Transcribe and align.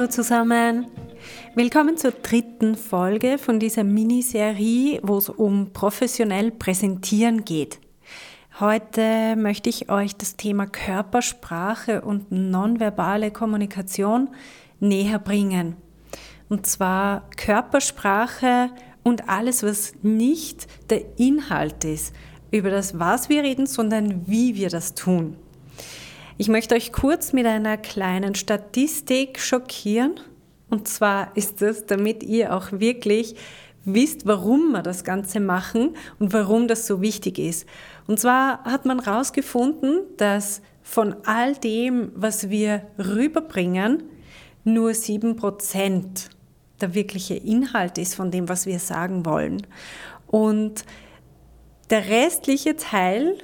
Hallo 0.00 0.08
zusammen. 0.08 0.86
Willkommen 1.54 1.98
zur 1.98 2.12
dritten 2.12 2.74
Folge 2.74 3.36
von 3.36 3.60
dieser 3.60 3.84
Miniserie, 3.84 4.98
wo 5.02 5.18
es 5.18 5.28
um 5.28 5.74
professionell 5.74 6.50
Präsentieren 6.52 7.44
geht. 7.44 7.78
Heute 8.60 9.36
möchte 9.36 9.68
ich 9.68 9.90
euch 9.90 10.16
das 10.16 10.36
Thema 10.36 10.64
Körpersprache 10.64 12.00
und 12.00 12.32
nonverbale 12.32 13.30
Kommunikation 13.30 14.30
näher 14.78 15.18
bringen. 15.18 15.76
Und 16.48 16.66
zwar 16.66 17.28
Körpersprache 17.36 18.70
und 19.02 19.28
alles, 19.28 19.62
was 19.62 19.92
nicht 20.00 20.66
der 20.88 21.02
Inhalt 21.18 21.84
ist, 21.84 22.14
über 22.50 22.70
das, 22.70 22.98
was 22.98 23.28
wir 23.28 23.42
reden, 23.42 23.66
sondern 23.66 24.26
wie 24.26 24.54
wir 24.54 24.70
das 24.70 24.94
tun. 24.94 25.36
Ich 26.40 26.48
möchte 26.48 26.74
euch 26.74 26.90
kurz 26.90 27.34
mit 27.34 27.44
einer 27.44 27.76
kleinen 27.76 28.34
Statistik 28.34 29.38
schockieren. 29.38 30.18
Und 30.70 30.88
zwar 30.88 31.36
ist 31.36 31.60
es, 31.60 31.84
damit 31.84 32.22
ihr 32.22 32.56
auch 32.56 32.72
wirklich 32.72 33.34
wisst, 33.84 34.24
warum 34.24 34.72
wir 34.72 34.80
das 34.80 35.04
Ganze 35.04 35.38
machen 35.38 35.96
und 36.18 36.32
warum 36.32 36.66
das 36.66 36.86
so 36.86 37.02
wichtig 37.02 37.38
ist. 37.38 37.68
Und 38.06 38.20
zwar 38.20 38.64
hat 38.64 38.86
man 38.86 39.04
herausgefunden, 39.04 39.98
dass 40.16 40.62
von 40.82 41.14
all 41.26 41.56
dem, 41.56 42.10
was 42.14 42.48
wir 42.48 42.86
rüberbringen, 42.96 44.04
nur 44.64 44.92
7% 44.92 46.30
der 46.80 46.94
wirkliche 46.94 47.34
Inhalt 47.34 47.98
ist 47.98 48.14
von 48.14 48.30
dem, 48.30 48.48
was 48.48 48.64
wir 48.64 48.78
sagen 48.78 49.26
wollen. 49.26 49.66
Und 50.26 50.86
der 51.90 52.08
restliche 52.08 52.76
Teil 52.76 53.36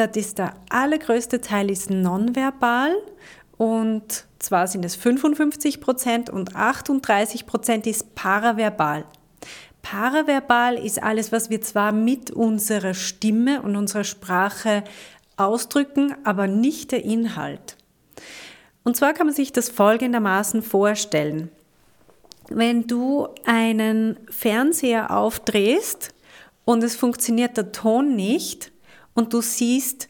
das 0.00 0.16
ist 0.16 0.38
der 0.38 0.54
allergrößte 0.70 1.42
Teil 1.42 1.70
ist 1.70 1.90
nonverbal 1.90 2.96
und 3.58 4.24
zwar 4.38 4.66
sind 4.66 4.86
es 4.86 4.96
55 4.96 5.82
Prozent 5.82 6.30
und 6.30 6.56
38 6.56 7.44
Prozent 7.44 7.86
ist 7.86 8.14
paraverbal. 8.14 9.04
Paraverbal 9.82 10.76
ist 10.76 11.02
alles, 11.02 11.32
was 11.32 11.50
wir 11.50 11.60
zwar 11.60 11.92
mit 11.92 12.30
unserer 12.30 12.94
Stimme 12.94 13.60
und 13.60 13.76
unserer 13.76 14.04
Sprache 14.04 14.84
ausdrücken, 15.36 16.14
aber 16.24 16.46
nicht 16.46 16.92
der 16.92 17.04
Inhalt. 17.04 17.76
Und 18.82 18.96
zwar 18.96 19.12
kann 19.12 19.26
man 19.26 19.36
sich 19.36 19.52
das 19.52 19.68
folgendermaßen 19.68 20.62
vorstellen. 20.62 21.50
Wenn 22.48 22.86
du 22.86 23.28
einen 23.44 24.18
Fernseher 24.30 25.14
aufdrehst 25.14 26.14
und 26.64 26.82
es 26.82 26.96
funktioniert 26.96 27.58
der 27.58 27.72
Ton 27.72 28.16
nicht, 28.16 28.72
und 29.14 29.32
du 29.32 29.40
siehst 29.40 30.08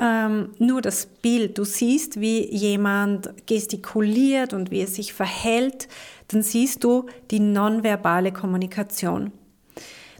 ähm, 0.00 0.50
nur 0.58 0.80
das 0.80 1.06
Bild, 1.06 1.58
du 1.58 1.64
siehst, 1.64 2.20
wie 2.20 2.46
jemand 2.54 3.46
gestikuliert 3.46 4.52
und 4.52 4.70
wie 4.70 4.80
er 4.80 4.86
sich 4.86 5.12
verhält, 5.12 5.88
dann 6.28 6.42
siehst 6.42 6.84
du 6.84 7.06
die 7.30 7.40
nonverbale 7.40 8.32
Kommunikation. 8.32 9.32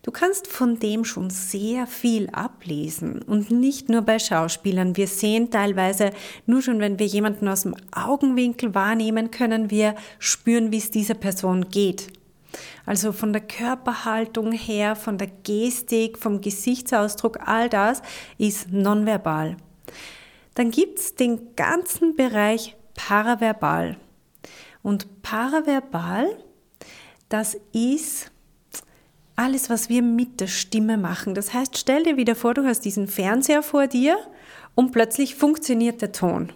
Du 0.03 0.13
kannst 0.13 0.47
von 0.47 0.79
dem 0.79 1.05
schon 1.05 1.29
sehr 1.29 1.87
viel 1.87 2.31
ablesen 2.31 3.21
und 3.23 3.51
nicht 3.51 3.89
nur 3.89 4.03
bei 4.03 4.19
Schauspielern. 4.19 4.97
Wir 4.97 5.07
sehen 5.07 5.51
teilweise 5.51 6.13
nur 6.47 6.63
schon, 6.63 6.81
wenn 6.81 6.99
wir 6.99 7.07
jemanden 7.07 7.47
aus 7.47 7.63
dem 7.63 7.75
Augenwinkel 7.93 8.75
wahrnehmen, 8.75 9.31
können 9.31 9.71
wir 9.71 9.97
spüren, 10.19 10.73
wie 10.73 10.79
es 10.79 10.91
dieser 10.91 11.15
Person 11.15 11.69
geht. 11.69 12.07
Also 12.87 13.13
von 13.13 13.33
der 13.33 13.43
Körperhaltung 13.43 14.53
her, 14.53 14.97
von 14.97 15.19
der 15.19 15.29
Gestik, 15.29 16.19
vom 16.19 16.41
Gesichtsausdruck, 16.41 17.41
all 17.47 17.69
das 17.69 18.03
ist 18.39 18.73
nonverbal. 18.73 19.57
Dann 20.55 20.71
gibt 20.71 20.99
es 20.99 21.15
den 21.15 21.55
ganzen 21.55 22.17
Bereich 22.17 22.77
paraverbal. 22.95 23.97
Und 24.83 25.23
paraverbal, 25.23 26.29
das 27.29 27.57
ist 27.73 28.31
alles, 29.37 29.71
was 29.71 29.89
wir 29.89 30.03
mit 30.03 30.41
der 30.41 30.49
Stimme 30.49 30.97
machen. 30.97 31.35
Das 31.35 31.55
heißt, 31.55 31.79
stell 31.79 32.03
dir 32.03 32.17
wieder 32.17 32.35
vor, 32.35 32.55
du 32.55 32.65
hast 32.65 32.81
diesen 32.81 33.07
Fernseher 33.07 33.63
vor 33.63 33.87
dir 33.87 34.19
und 34.75 34.91
plötzlich 34.91 35.37
funktioniert 35.37 36.03
der 36.03 36.13
Ton. 36.13 36.53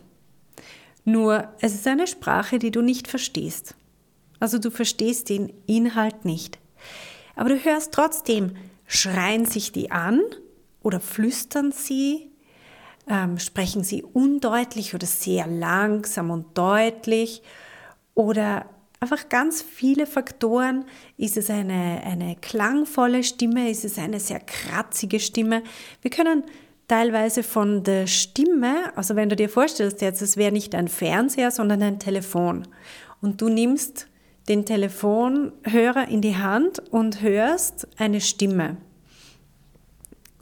Nur 1.04 1.48
es 1.60 1.74
ist 1.74 1.86
eine 1.86 2.06
Sprache, 2.06 2.58
die 2.58 2.70
du 2.70 2.80
nicht 2.80 3.06
verstehst. 3.06 3.76
Also 4.42 4.58
du 4.58 4.72
verstehst 4.72 5.28
den 5.28 5.52
Inhalt 5.66 6.24
nicht. 6.24 6.58
Aber 7.36 7.50
du 7.50 7.64
hörst 7.64 7.92
trotzdem, 7.92 8.56
schreien 8.88 9.44
sich 9.44 9.70
die 9.70 9.92
an 9.92 10.20
oder 10.82 10.98
flüstern 10.98 11.70
sie, 11.70 12.28
ähm, 13.06 13.38
sprechen 13.38 13.84
sie 13.84 14.02
undeutlich 14.02 14.96
oder 14.96 15.06
sehr 15.06 15.46
langsam 15.46 16.32
und 16.32 16.58
deutlich 16.58 17.44
oder 18.14 18.66
einfach 18.98 19.28
ganz 19.28 19.62
viele 19.62 20.08
Faktoren. 20.08 20.86
Ist 21.16 21.36
es 21.36 21.48
eine, 21.48 22.02
eine 22.04 22.34
klangvolle 22.34 23.22
Stimme? 23.22 23.70
Ist 23.70 23.84
es 23.84 23.96
eine 23.96 24.18
sehr 24.18 24.40
kratzige 24.40 25.20
Stimme? 25.20 25.62
Wir 26.00 26.10
können 26.10 26.42
teilweise 26.88 27.44
von 27.44 27.84
der 27.84 28.08
Stimme, 28.08 28.90
also 28.96 29.14
wenn 29.14 29.28
du 29.28 29.36
dir 29.36 29.48
vorstellst 29.48 30.00
jetzt, 30.00 30.20
es 30.20 30.36
wäre 30.36 30.50
nicht 30.50 30.74
ein 30.74 30.88
Fernseher, 30.88 31.52
sondern 31.52 31.80
ein 31.84 32.00
Telefon 32.00 32.66
und 33.20 33.40
du 33.40 33.48
nimmst 33.48 34.08
den 34.48 34.64
Telefonhörer 34.64 36.08
in 36.08 36.20
die 36.20 36.36
Hand 36.36 36.80
und 36.90 37.22
hörst 37.22 37.86
eine 37.98 38.20
Stimme. 38.20 38.76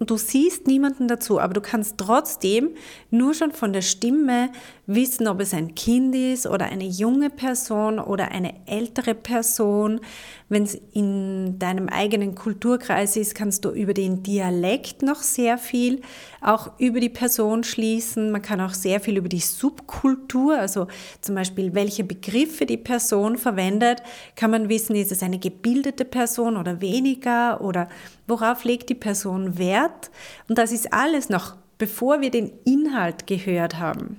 Du 0.02 0.16
siehst 0.16 0.66
niemanden 0.66 1.08
dazu, 1.08 1.38
aber 1.38 1.52
du 1.52 1.60
kannst 1.60 1.98
trotzdem 1.98 2.70
nur 3.10 3.34
schon 3.34 3.52
von 3.52 3.74
der 3.74 3.82
Stimme 3.82 4.48
wissen, 4.86 5.28
ob 5.28 5.40
es 5.40 5.52
ein 5.52 5.74
Kind 5.74 6.14
ist 6.14 6.46
oder 6.46 6.64
eine 6.64 6.86
junge 6.86 7.28
Person 7.28 7.98
oder 7.98 8.30
eine 8.30 8.54
ältere 8.66 9.14
Person. 9.14 10.00
Wenn 10.48 10.62
es 10.62 10.80
in 10.92 11.58
deinem 11.58 11.90
eigenen 11.90 12.34
Kulturkreis 12.34 13.14
ist, 13.16 13.34
kannst 13.34 13.66
du 13.66 13.70
über 13.72 13.92
den 13.92 14.22
Dialekt 14.22 15.02
noch 15.02 15.22
sehr 15.22 15.58
viel 15.58 16.00
auch 16.40 16.70
über 16.78 17.00
die 17.00 17.10
Person 17.10 17.62
schließen. 17.62 18.30
Man 18.30 18.40
kann 18.40 18.60
auch 18.62 18.72
sehr 18.72 19.00
viel 19.00 19.18
über 19.18 19.28
die 19.28 19.40
Subkultur, 19.40 20.58
also 20.58 20.86
zum 21.20 21.34
Beispiel 21.34 21.74
welche 21.74 22.04
Begriffe 22.04 22.64
die 22.64 22.78
Person 22.78 23.36
verwendet, 23.36 24.02
kann 24.34 24.50
man 24.50 24.70
wissen, 24.70 24.96
ist 24.96 25.12
es 25.12 25.22
eine 25.22 25.38
gebildete 25.38 26.06
Person 26.06 26.56
oder 26.56 26.80
weniger 26.80 27.60
oder 27.60 27.88
worauf 28.30 28.64
legt 28.64 28.88
die 28.88 28.94
Person 28.94 29.58
Wert. 29.58 30.10
Und 30.48 30.56
das 30.56 30.72
ist 30.72 30.90
alles 30.92 31.28
noch, 31.28 31.56
bevor 31.76 32.22
wir 32.22 32.30
den 32.30 32.50
Inhalt 32.64 33.26
gehört 33.26 33.78
haben. 33.78 34.18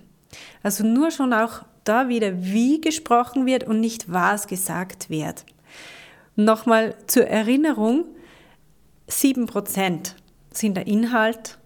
Also 0.62 0.86
nur 0.86 1.12
schon 1.12 1.34
auch 1.34 1.64
da 1.84 2.10
wieder, 2.10 2.44
wie 2.44 2.80
gesprochen 2.80 3.48
wird 3.48 3.64
und 3.64 3.80
nicht 3.80 4.12
was 4.12 4.48
gesagt 4.48 5.10
wird. 5.10 5.46
Nochmal 6.36 6.94
zur 7.08 7.26
Erinnerung, 7.26 8.06
7% 9.10 10.14
sind 10.54 10.78
der 10.78 10.86
Inhalt 10.88 11.58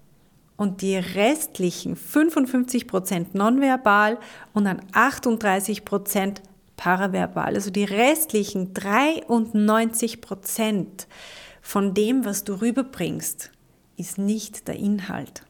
und 0.58 0.82
die 0.82 0.96
restlichen 0.96 1.98
55% 1.98 3.28
nonverbal 3.34 4.18
und 4.54 4.64
dann 4.66 4.82
38% 4.94 6.38
paraverbal. 6.78 7.56
Also 7.56 7.72
die 7.72 7.84
restlichen 7.84 8.74
93% 8.74 10.86
von 11.66 11.96
dem, 11.96 12.26
was 12.26 12.44
du 12.44 12.62
rüberbringst, 12.62 13.50
ist 13.98 14.20
nicht 14.20 14.68
der 14.68 14.76
Inhalt. 14.76 15.42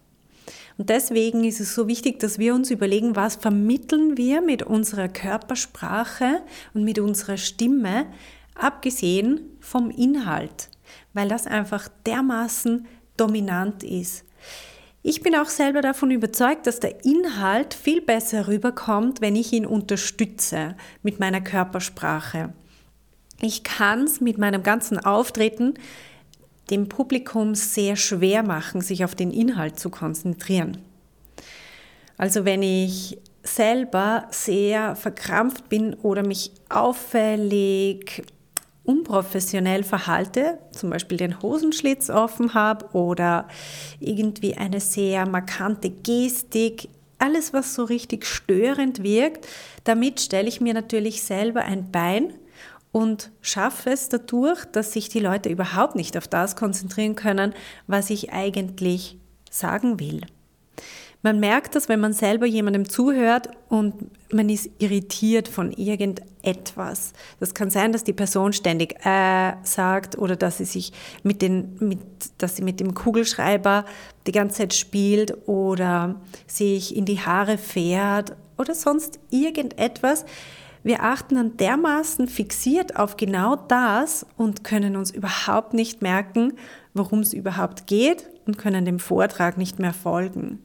Und 0.78 0.90
deswegen 0.90 1.44
ist 1.44 1.60
es 1.60 1.76
so 1.76 1.90
wichtig, 1.90 2.20
dass 2.20 2.40
wir 2.40 2.56
uns 2.56 2.72
überlegen, 2.72 3.18
was 3.18 3.36
vermitteln 3.36 4.16
wir 4.16 4.42
mit 4.42 4.64
unserer 4.64 5.10
Körpersprache 5.10 6.42
und 6.74 6.86
mit 6.86 7.00
unserer 7.00 7.36
Stimme, 7.36 8.06
abgesehen 8.56 9.42
vom 9.60 9.92
Inhalt, 9.92 10.70
weil 11.14 11.28
das 11.28 11.48
einfach 11.48 11.90
dermaßen 12.06 12.88
dominant 13.18 13.84
ist. 13.84 14.24
Ich 15.04 15.22
bin 15.22 15.36
auch 15.36 15.50
selber 15.50 15.82
davon 15.82 16.12
überzeugt, 16.12 16.66
dass 16.66 16.80
der 16.80 17.04
Inhalt 17.04 17.74
viel 17.74 18.00
besser 18.02 18.48
rüberkommt, 18.48 19.20
wenn 19.20 19.36
ich 19.36 19.52
ihn 19.52 19.66
unterstütze 19.66 20.78
mit 21.04 21.20
meiner 21.20 21.42
Körpersprache. 21.42 22.54
Ich 23.42 23.64
kann 23.64 24.04
es 24.04 24.22
mit 24.22 24.38
meinem 24.38 24.64
ganzen 24.64 24.98
Auftreten 24.98 25.76
dem 26.70 26.90
Publikum 26.90 27.54
sehr 27.56 27.96
schwer 27.96 28.44
machen, 28.44 28.82
sich 28.82 29.04
auf 29.04 29.16
den 29.16 29.32
Inhalt 29.32 29.80
zu 29.80 29.90
konzentrieren. 29.90 30.78
Also 32.18 32.46
wenn 32.46 32.64
ich 32.64 33.18
selber 33.44 34.28
sehr 34.32 34.96
verkrampft 34.96 35.70
bin 35.70 35.94
oder 35.94 36.26
mich 36.26 36.52
auffällig 36.70 38.24
unprofessionell 38.84 39.84
verhalte, 39.84 40.60
zum 40.72 40.90
Beispiel 40.92 41.18
den 41.18 41.42
Hosenschlitz 41.42 42.10
offen 42.10 42.54
habe 42.54 42.86
oder 42.94 43.48
irgendwie 44.00 44.56
eine 44.56 44.80
sehr 44.80 45.28
markante 45.28 45.90
Gestik, 45.90 46.90
alles 47.18 47.54
was 47.54 47.74
so 47.74 47.84
richtig 47.84 48.26
störend 48.26 49.04
wirkt, 49.04 49.48
damit 49.84 50.20
stelle 50.20 50.48
ich 50.48 50.62
mir 50.62 50.74
natürlich 50.74 51.24
selber 51.24 51.62
ein 51.62 51.92
Bein 51.92 52.34
und 52.96 53.30
schaffe 53.42 53.90
es 53.90 54.08
dadurch, 54.08 54.64
dass 54.72 54.94
sich 54.94 55.10
die 55.10 55.20
Leute 55.20 55.50
überhaupt 55.50 55.98
nicht 55.98 56.16
auf 56.16 56.30
das 56.30 56.56
konzentrieren 56.56 57.18
können, 57.18 57.54
was 57.88 58.10
ich 58.10 58.32
eigentlich 58.32 59.18
sagen 59.52 60.00
will. 60.00 60.22
Man 61.22 61.42
merkt 61.42 61.76
das, 61.76 61.90
wenn 61.90 62.00
man 62.00 62.14
selber 62.14 62.46
jemandem 62.46 62.88
zuhört 62.88 63.50
und 63.68 63.96
man 64.34 64.48
ist 64.48 64.70
irritiert 64.78 65.50
von 65.50 65.74
irgendetwas. 65.74 67.12
Das 67.42 67.54
kann 67.54 67.70
sein, 67.70 67.92
dass 67.92 68.06
die 68.06 68.14
Person 68.14 68.54
ständig 68.54 68.96
äh 69.06 69.56
sagt 69.64 70.18
oder 70.18 70.38
dass 70.38 70.60
sie 70.60 70.66
sich 70.66 70.94
mit, 71.22 71.42
den, 71.42 71.76
mit, 71.82 72.00
dass 72.38 72.56
sie 72.56 72.64
mit 72.64 72.80
dem 72.80 72.94
Kugelschreiber 72.94 73.84
die 74.26 74.32
ganze 74.32 74.60
Zeit 74.60 74.74
spielt 74.74 75.50
oder 75.50 76.16
sich 76.48 76.96
in 76.96 77.04
die 77.04 77.20
Haare 77.20 77.58
fährt 77.58 78.38
oder 78.58 78.74
sonst 78.74 79.20
irgendetwas. 79.32 80.24
Wir 80.86 81.02
achten 81.02 81.34
dann 81.34 81.58
dermaßen 81.58 82.28
fixiert 82.28 82.96
auf 82.96 83.18
genau 83.18 83.56
das 83.56 84.24
und 84.38 84.64
können 84.64 84.96
uns 84.96 85.10
überhaupt 85.10 85.74
nicht 85.74 86.04
merken, 86.04 86.54
worum 86.94 87.22
es 87.22 87.34
überhaupt 87.34 87.88
geht 87.88 88.30
und 88.46 88.60
können 88.60 88.86
dem 88.86 89.00
Vortrag 89.00 89.58
nicht 89.58 89.80
mehr 89.80 89.94
folgen. 89.94 90.60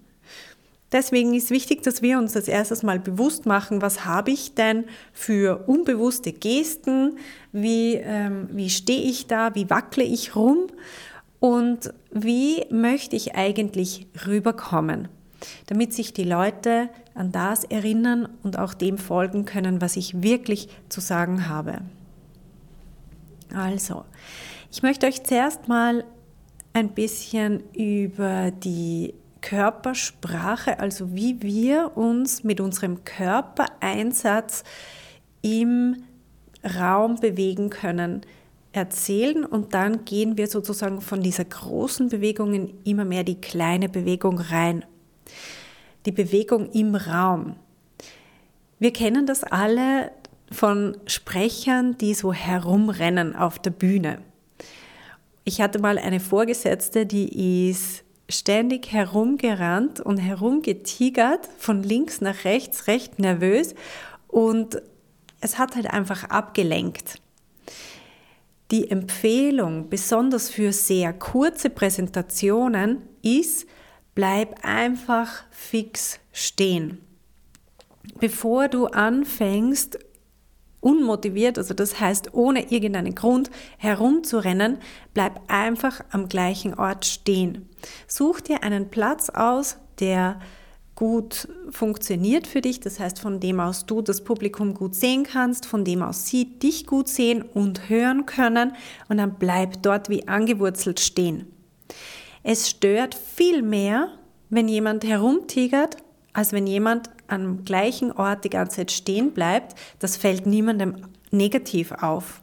Deswegen 0.92 1.32
ist 1.32 1.48
wichtig, 1.48 1.82
dass 1.84 2.02
wir 2.02 2.18
uns 2.18 2.36
als 2.36 2.48
erstes 2.48 2.82
mal 2.82 3.00
bewusst 3.00 3.46
machen, 3.46 3.80
was 3.80 4.04
habe 4.04 4.30
ich 4.30 4.54
denn 4.54 4.84
für 5.14 5.64
unbewusste 5.66 6.32
Gesten, 6.34 7.16
wie, 7.52 7.94
ähm, 7.94 8.50
wie 8.52 8.68
stehe 8.68 9.00
ich 9.00 9.26
da, 9.26 9.54
wie 9.54 9.70
wackle 9.70 10.04
ich 10.04 10.36
rum 10.36 10.66
und 11.38 11.94
wie 12.12 12.66
möchte 12.70 13.16
ich 13.16 13.36
eigentlich 13.36 14.06
rüberkommen, 14.26 15.08
damit 15.66 15.92
sich 15.92 16.12
die 16.12 16.24
Leute 16.24 16.88
an 17.14 17.32
das 17.32 17.64
erinnern 17.64 18.28
und 18.42 18.58
auch 18.58 18.74
dem 18.74 18.98
folgen 18.98 19.44
können, 19.44 19.80
was 19.80 19.96
ich 19.96 20.22
wirklich 20.22 20.68
zu 20.88 21.00
sagen 21.00 21.48
habe. 21.48 21.80
Also, 23.54 24.04
ich 24.70 24.82
möchte 24.82 25.06
euch 25.06 25.22
zuerst 25.24 25.68
mal 25.68 26.04
ein 26.72 26.90
bisschen 26.90 27.62
über 27.74 28.50
die 28.50 29.14
Körpersprache, 29.40 30.78
also 30.78 31.14
wie 31.14 31.42
wir 31.42 31.96
uns 31.96 32.44
mit 32.44 32.60
unserem 32.60 33.04
Körpereinsatz 33.04 34.64
im 35.42 36.04
Raum 36.78 37.16
bewegen 37.16 37.70
können, 37.70 38.20
erzählen 38.72 39.44
und 39.44 39.74
dann 39.74 40.04
gehen 40.04 40.36
wir 40.36 40.46
sozusagen 40.46 41.00
von 41.00 41.22
dieser 41.22 41.44
großen 41.44 42.08
Bewegung 42.08 42.54
in 42.54 42.74
immer 42.84 43.04
mehr 43.04 43.24
die 43.24 43.40
kleine 43.40 43.88
Bewegung 43.88 44.38
rein. 44.38 44.84
Die 46.06 46.12
Bewegung 46.12 46.70
im 46.70 46.94
Raum. 46.94 47.56
Wir 48.78 48.92
kennen 48.92 49.26
das 49.26 49.44
alle 49.44 50.12
von 50.50 50.96
Sprechern, 51.06 51.98
die 51.98 52.14
so 52.14 52.32
herumrennen 52.32 53.36
auf 53.36 53.58
der 53.58 53.70
Bühne. 53.70 54.22
Ich 55.44 55.60
hatte 55.60 55.78
mal 55.78 55.98
eine 55.98 56.20
Vorgesetzte, 56.20 57.06
die 57.06 57.68
ist 57.70 58.04
ständig 58.28 58.92
herumgerannt 58.92 60.00
und 60.00 60.18
herumgetigert, 60.18 61.48
von 61.58 61.82
links 61.82 62.20
nach 62.20 62.44
rechts, 62.44 62.86
recht 62.86 63.18
nervös 63.18 63.74
und 64.28 64.80
es 65.40 65.58
hat 65.58 65.74
halt 65.74 65.88
einfach 65.88 66.24
abgelenkt. 66.24 67.20
Die 68.70 68.90
Empfehlung, 68.90 69.88
besonders 69.88 70.48
für 70.48 70.72
sehr 70.72 71.12
kurze 71.12 71.70
Präsentationen, 71.70 73.02
ist, 73.22 73.66
bleib 74.20 74.66
einfach 74.66 75.44
fix 75.50 76.20
stehen. 76.30 76.98
Bevor 78.18 78.68
du 78.68 78.84
anfängst, 78.84 79.98
unmotiviert, 80.80 81.56
also 81.56 81.72
das 81.72 81.98
heißt 81.98 82.34
ohne 82.34 82.70
irgendeinen 82.70 83.14
Grund 83.14 83.50
herumzurennen, 83.78 84.76
bleib 85.14 85.40
einfach 85.48 86.02
am 86.10 86.28
gleichen 86.28 86.74
Ort 86.74 87.06
stehen. 87.06 87.70
Such 88.06 88.42
dir 88.42 88.62
einen 88.62 88.90
Platz 88.90 89.30
aus, 89.30 89.78
der 90.00 90.38
gut 90.94 91.48
funktioniert 91.70 92.46
für 92.46 92.60
dich, 92.60 92.78
das 92.78 93.00
heißt 93.00 93.20
von 93.20 93.40
dem 93.40 93.58
aus 93.58 93.86
du 93.86 94.02
das 94.02 94.22
Publikum 94.22 94.74
gut 94.74 94.94
sehen 94.94 95.22
kannst, 95.24 95.64
von 95.64 95.82
dem 95.82 96.02
aus 96.02 96.26
sie 96.26 96.58
dich 96.58 96.86
gut 96.86 97.08
sehen 97.08 97.40
und 97.40 97.88
hören 97.88 98.26
können 98.26 98.74
und 99.08 99.16
dann 99.16 99.36
bleib 99.38 99.82
dort 99.82 100.10
wie 100.10 100.28
angewurzelt 100.28 101.00
stehen. 101.00 101.46
Es 102.42 102.70
stört 102.70 103.14
viel 103.14 103.62
mehr, 103.62 104.08
wenn 104.48 104.66
jemand 104.66 105.04
herumtigert, 105.04 105.98
als 106.32 106.52
wenn 106.52 106.66
jemand 106.66 107.10
am 107.28 107.64
gleichen 107.64 108.12
Ort 108.12 108.44
die 108.44 108.50
ganze 108.50 108.76
Zeit 108.76 108.92
stehen 108.92 109.32
bleibt, 109.32 109.74
das 109.98 110.16
fällt 110.16 110.46
niemandem 110.46 110.96
negativ 111.30 111.92
auf. 111.92 112.42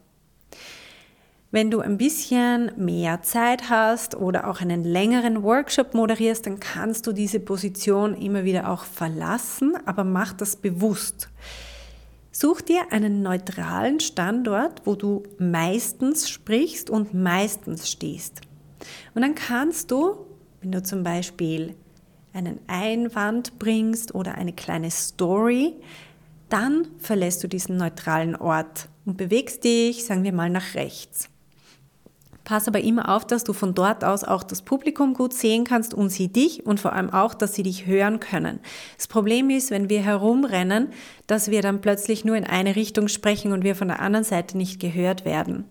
Wenn 1.50 1.70
du 1.70 1.80
ein 1.80 1.96
bisschen 1.96 2.72
mehr 2.76 3.22
Zeit 3.22 3.70
hast 3.70 4.14
oder 4.14 4.48
auch 4.48 4.60
einen 4.60 4.84
längeren 4.84 5.42
Workshop 5.42 5.94
moderierst, 5.94 6.44
dann 6.44 6.60
kannst 6.60 7.06
du 7.06 7.12
diese 7.12 7.40
Position 7.40 8.14
immer 8.14 8.44
wieder 8.44 8.70
auch 8.70 8.84
verlassen, 8.84 9.74
aber 9.86 10.04
mach 10.04 10.34
das 10.34 10.56
bewusst. 10.56 11.30
Such 12.30 12.60
dir 12.60 12.92
einen 12.92 13.22
neutralen 13.22 13.98
Standort, 13.98 14.82
wo 14.84 14.94
du 14.94 15.22
meistens 15.38 16.28
sprichst 16.28 16.90
und 16.90 17.14
meistens 17.14 17.90
stehst. 17.90 18.42
Und 19.14 19.22
dann 19.22 19.34
kannst 19.34 19.90
du, 19.90 20.26
wenn 20.60 20.72
du 20.72 20.82
zum 20.82 21.02
Beispiel 21.02 21.74
einen 22.32 22.60
Einwand 22.66 23.58
bringst 23.58 24.14
oder 24.14 24.34
eine 24.34 24.52
kleine 24.52 24.90
Story, 24.90 25.74
dann 26.48 26.88
verlässt 26.98 27.42
du 27.44 27.48
diesen 27.48 27.76
neutralen 27.76 28.36
Ort 28.36 28.88
und 29.04 29.16
bewegst 29.16 29.64
dich, 29.64 30.04
sagen 30.04 30.24
wir 30.24 30.32
mal, 30.32 30.50
nach 30.50 30.74
rechts. 30.74 31.28
Pass 32.48 32.66
aber 32.66 32.80
immer 32.80 33.14
auf, 33.14 33.26
dass 33.26 33.44
du 33.44 33.52
von 33.52 33.74
dort 33.74 34.04
aus 34.04 34.24
auch 34.24 34.42
das 34.42 34.62
Publikum 34.62 35.12
gut 35.12 35.34
sehen 35.34 35.64
kannst 35.64 35.92
und 35.92 36.08
sie 36.08 36.28
dich 36.28 36.64
und 36.64 36.80
vor 36.80 36.94
allem 36.94 37.10
auch, 37.10 37.34
dass 37.34 37.54
sie 37.54 37.62
dich 37.62 37.84
hören 37.84 38.20
können. 38.20 38.60
Das 38.96 39.06
Problem 39.06 39.50
ist, 39.50 39.70
wenn 39.70 39.90
wir 39.90 40.00
herumrennen, 40.00 40.88
dass 41.26 41.50
wir 41.50 41.60
dann 41.60 41.82
plötzlich 41.82 42.24
nur 42.24 42.36
in 42.36 42.44
eine 42.44 42.74
Richtung 42.74 43.08
sprechen 43.08 43.52
und 43.52 43.64
wir 43.64 43.76
von 43.76 43.88
der 43.88 44.00
anderen 44.00 44.24
Seite 44.24 44.56
nicht 44.56 44.80
gehört 44.80 45.26
werden. 45.26 45.66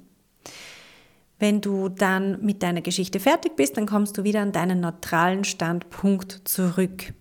Wenn 1.40 1.62
du 1.62 1.90
dann 1.90 2.44
mit 2.44 2.64
deiner 2.64 2.82
Geschichte 2.82 3.20
fertig 3.20 3.56
bist, 3.56 3.78
dann 3.78 3.86
kommst 3.86 4.18
du 4.18 4.24
wieder 4.24 4.42
an 4.42 4.52
deinen 4.52 4.80
neutralen 4.80 5.44
Standpunkt 5.44 6.42
zurück. 6.46 7.14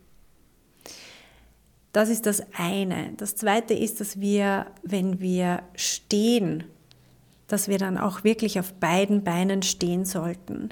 Das 1.93 2.09
ist 2.09 2.27
das 2.27 2.43
eine. 2.57 3.13
Das 3.17 3.37
zweite 3.37 3.75
ist, 3.75 4.01
dass 4.01 4.21
wir, 4.21 4.67
wenn 4.83 5.21
wir 5.21 5.63
stehen, 5.75 6.65
dass 7.49 7.69
wir 7.69 7.79
dann 7.79 7.97
auch 7.99 8.25
wirklich 8.25 8.59
auf 8.59 8.73
beiden 8.75 9.25
Beinen 9.25 9.63
stehen 9.63 10.05
sollten. 10.05 10.71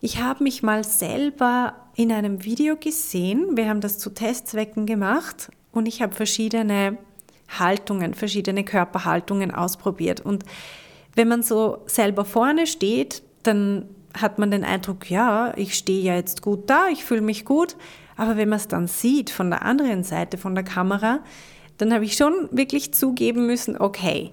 Ich 0.00 0.20
habe 0.20 0.44
mich 0.44 0.62
mal 0.62 0.84
selber 0.84 1.74
in 1.96 2.12
einem 2.12 2.44
Video 2.44 2.76
gesehen. 2.76 3.56
Wir 3.56 3.68
haben 3.68 3.80
das 3.80 3.98
zu 3.98 4.10
Testzwecken 4.10 4.84
gemacht 4.84 5.50
und 5.72 5.86
ich 5.86 6.02
habe 6.02 6.14
verschiedene 6.14 6.98
Haltungen, 7.48 8.14
verschiedene 8.14 8.64
Körperhaltungen 8.64 9.50
ausprobiert. 9.50 10.20
Und 10.20 10.44
wenn 11.14 11.28
man 11.28 11.42
so 11.42 11.82
selber 11.86 12.24
vorne 12.24 12.66
steht, 12.66 13.22
dann 13.42 13.88
hat 14.18 14.38
man 14.38 14.50
den 14.50 14.64
Eindruck, 14.64 15.10
ja, 15.10 15.52
ich 15.56 15.74
stehe 15.74 16.02
ja 16.02 16.14
jetzt 16.14 16.42
gut 16.42 16.70
da, 16.70 16.88
ich 16.88 17.04
fühle 17.04 17.20
mich 17.20 17.44
gut. 17.44 17.76
Aber 18.16 18.36
wenn 18.36 18.48
man 18.48 18.58
es 18.58 18.68
dann 18.68 18.86
sieht 18.86 19.30
von 19.30 19.50
der 19.50 19.62
anderen 19.62 20.04
Seite 20.04 20.38
von 20.38 20.54
der 20.54 20.64
Kamera, 20.64 21.20
dann 21.78 21.92
habe 21.92 22.04
ich 22.04 22.16
schon 22.16 22.48
wirklich 22.52 22.94
zugeben 22.94 23.46
müssen, 23.46 23.76
okay, 23.80 24.30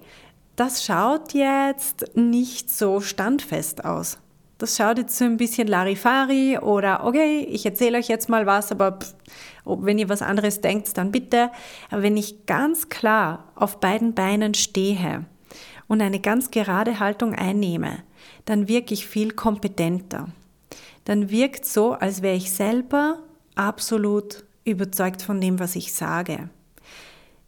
das 0.54 0.84
schaut 0.84 1.32
jetzt 1.32 2.14
nicht 2.14 2.70
so 2.70 3.00
standfest 3.00 3.84
aus. 3.84 4.18
Das 4.58 4.76
schaut 4.76 4.98
jetzt 4.98 5.18
so 5.18 5.24
ein 5.24 5.38
bisschen 5.38 5.66
Larifari 5.66 6.58
oder 6.58 7.04
okay, 7.04 7.44
ich 7.50 7.66
erzähle 7.66 7.98
euch 7.98 8.06
jetzt 8.06 8.28
mal 8.28 8.46
was, 8.46 8.70
aber 8.70 9.00
pff, 9.00 9.14
wenn 9.64 9.98
ihr 9.98 10.08
was 10.08 10.22
anderes 10.22 10.60
denkt, 10.60 10.96
dann 10.96 11.10
bitte. 11.10 11.50
Aber 11.90 12.02
wenn 12.02 12.16
ich 12.16 12.46
ganz 12.46 12.88
klar 12.88 13.50
auf 13.56 13.80
beiden 13.80 14.14
Beinen 14.14 14.54
stehe, 14.54 15.24
und 15.92 16.00
eine 16.00 16.20
ganz 16.20 16.50
gerade 16.50 17.00
Haltung 17.00 17.34
einnehme, 17.34 17.98
dann 18.46 18.66
wirke 18.66 18.94
ich 18.94 19.06
viel 19.06 19.32
kompetenter. 19.32 20.30
Dann 21.04 21.28
wirkt 21.28 21.66
so, 21.66 21.92
als 21.92 22.22
wäre 22.22 22.34
ich 22.34 22.50
selber 22.50 23.18
absolut 23.56 24.42
überzeugt 24.64 25.20
von 25.20 25.38
dem, 25.38 25.58
was 25.58 25.76
ich 25.76 25.92
sage. 25.92 26.48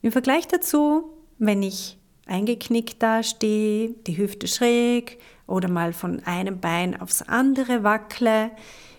Im 0.02 0.12
Vergleich 0.12 0.46
dazu, 0.46 1.10
wenn 1.38 1.62
ich 1.62 1.96
eingeknickt 2.26 3.02
dastehe, 3.02 3.94
die 4.06 4.18
Hüfte 4.18 4.46
schräg 4.46 5.18
oder 5.46 5.70
mal 5.70 5.94
von 5.94 6.22
einem 6.26 6.60
Bein 6.60 7.00
aufs 7.00 7.22
andere 7.22 7.82
wackle, 7.82 8.50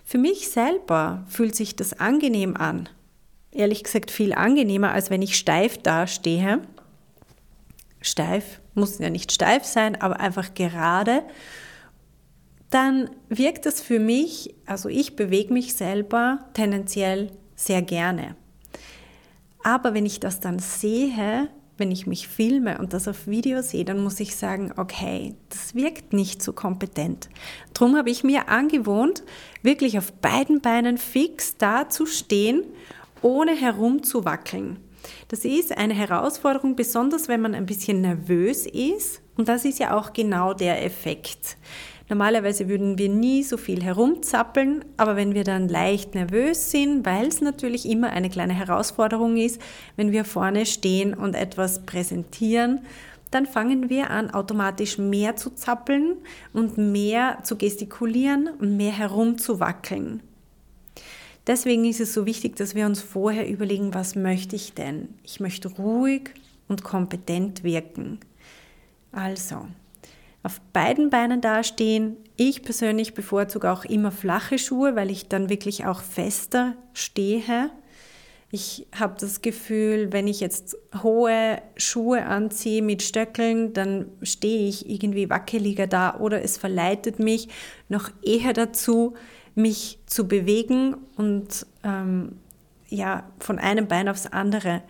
für 0.04 0.18
mich 0.18 0.50
selber 0.50 1.24
fühlt 1.28 1.54
sich 1.54 1.76
das 1.76 1.92
angenehm 2.00 2.56
an. 2.56 2.88
ehrlich 3.52 3.84
gesagt 3.84 4.10
viel 4.10 4.32
angenehmer, 4.32 4.90
als 4.90 5.08
wenn 5.08 5.22
ich 5.22 5.36
steif 5.36 5.78
dastehe. 5.78 6.62
Steif 8.00 8.60
muss 8.76 8.98
ja 8.98 9.10
nicht 9.10 9.32
steif 9.32 9.64
sein, 9.64 10.00
aber 10.00 10.20
einfach 10.20 10.54
gerade. 10.54 11.22
Dann 12.70 13.10
wirkt 13.28 13.66
das 13.66 13.80
für 13.80 13.98
mich, 13.98 14.54
also 14.66 14.88
ich 14.88 15.16
bewege 15.16 15.52
mich 15.52 15.74
selber 15.74 16.40
tendenziell 16.54 17.30
sehr 17.54 17.82
gerne. 17.82 18.36
Aber 19.62 19.94
wenn 19.94 20.06
ich 20.06 20.20
das 20.20 20.40
dann 20.40 20.58
sehe, 20.58 21.48
wenn 21.78 21.90
ich 21.90 22.06
mich 22.06 22.28
filme 22.28 22.78
und 22.78 22.92
das 22.92 23.08
auf 23.08 23.26
Video 23.26 23.62
sehe, 23.62 23.84
dann 23.84 24.02
muss 24.02 24.20
ich 24.20 24.36
sagen, 24.36 24.72
okay, 24.76 25.34
das 25.48 25.74
wirkt 25.74 26.12
nicht 26.12 26.42
so 26.42 26.52
kompetent. 26.52 27.28
Darum 27.74 27.96
habe 27.96 28.10
ich 28.10 28.24
mir 28.24 28.48
angewohnt, 28.48 29.22
wirklich 29.62 29.98
auf 29.98 30.12
beiden 30.12 30.60
Beinen 30.60 30.98
fix 30.98 31.56
da 31.56 31.88
zu 31.88 32.06
stehen, 32.06 32.62
ohne 33.22 33.54
herumzuwackeln. 33.54 34.78
Das 35.28 35.44
ist 35.44 35.76
eine 35.76 35.94
Herausforderung, 35.94 36.76
besonders 36.76 37.28
wenn 37.28 37.40
man 37.40 37.54
ein 37.54 37.66
bisschen 37.66 38.00
nervös 38.00 38.66
ist. 38.66 39.22
Und 39.36 39.48
das 39.48 39.64
ist 39.64 39.78
ja 39.78 39.96
auch 39.96 40.12
genau 40.12 40.54
der 40.54 40.84
Effekt. 40.84 41.56
Normalerweise 42.08 42.68
würden 42.68 42.98
wir 42.98 43.08
nie 43.08 43.42
so 43.42 43.56
viel 43.56 43.82
herumzappeln, 43.82 44.84
aber 44.96 45.16
wenn 45.16 45.34
wir 45.34 45.42
dann 45.42 45.68
leicht 45.68 46.14
nervös 46.14 46.70
sind, 46.70 47.04
weil 47.04 47.26
es 47.26 47.40
natürlich 47.40 47.84
immer 47.88 48.10
eine 48.10 48.30
kleine 48.30 48.54
Herausforderung 48.54 49.36
ist, 49.36 49.60
wenn 49.96 50.12
wir 50.12 50.24
vorne 50.24 50.66
stehen 50.66 51.14
und 51.14 51.34
etwas 51.34 51.84
präsentieren, 51.84 52.82
dann 53.32 53.46
fangen 53.46 53.90
wir 53.90 54.10
an, 54.10 54.30
automatisch 54.30 54.98
mehr 54.98 55.34
zu 55.34 55.50
zappeln 55.50 56.16
und 56.52 56.78
mehr 56.78 57.38
zu 57.42 57.56
gestikulieren 57.56 58.48
und 58.60 58.76
mehr 58.76 58.92
herumzuwackeln. 58.92 60.22
Deswegen 61.46 61.84
ist 61.84 62.00
es 62.00 62.12
so 62.12 62.26
wichtig, 62.26 62.56
dass 62.56 62.74
wir 62.74 62.86
uns 62.86 63.00
vorher 63.00 63.48
überlegen, 63.48 63.94
was 63.94 64.16
möchte 64.16 64.56
ich 64.56 64.74
denn? 64.74 65.08
Ich 65.22 65.38
möchte 65.38 65.68
ruhig 65.68 66.30
und 66.68 66.82
kompetent 66.82 67.62
wirken. 67.62 68.18
Also, 69.12 69.68
auf 70.42 70.60
beiden 70.72 71.10
Beinen 71.10 71.40
dastehen. 71.40 72.16
Ich 72.36 72.62
persönlich 72.62 73.14
bevorzuge 73.14 73.70
auch 73.70 73.84
immer 73.84 74.10
flache 74.10 74.58
Schuhe, 74.58 74.96
weil 74.96 75.10
ich 75.10 75.28
dann 75.28 75.48
wirklich 75.48 75.86
auch 75.86 76.02
fester 76.02 76.74
stehe. 76.92 77.70
Ich 78.52 78.86
habe 78.96 79.16
das 79.18 79.42
Gefühl, 79.42 80.12
wenn 80.12 80.28
ich 80.28 80.40
jetzt 80.40 80.76
hohe 81.02 81.60
Schuhe 81.76 82.26
anziehe 82.26 82.80
mit 82.80 83.02
Stöckeln, 83.02 83.72
dann 83.72 84.06
stehe 84.22 84.68
ich 84.68 84.88
irgendwie 84.88 85.28
wackeliger 85.28 85.86
da 85.86 86.16
oder 86.18 86.42
es 86.42 86.56
verleitet 86.56 87.18
mich 87.18 87.48
noch 87.88 88.10
eher 88.22 88.52
dazu, 88.52 89.14
mich 89.56 89.98
zu 90.06 90.28
bewegen 90.28 90.94
und 91.16 91.66
ähm, 91.82 92.38
ja, 92.88 93.24
von 93.40 93.58
einem 93.58 93.88
Bein 93.88 94.08
aufs 94.08 94.26
andere 94.26 94.82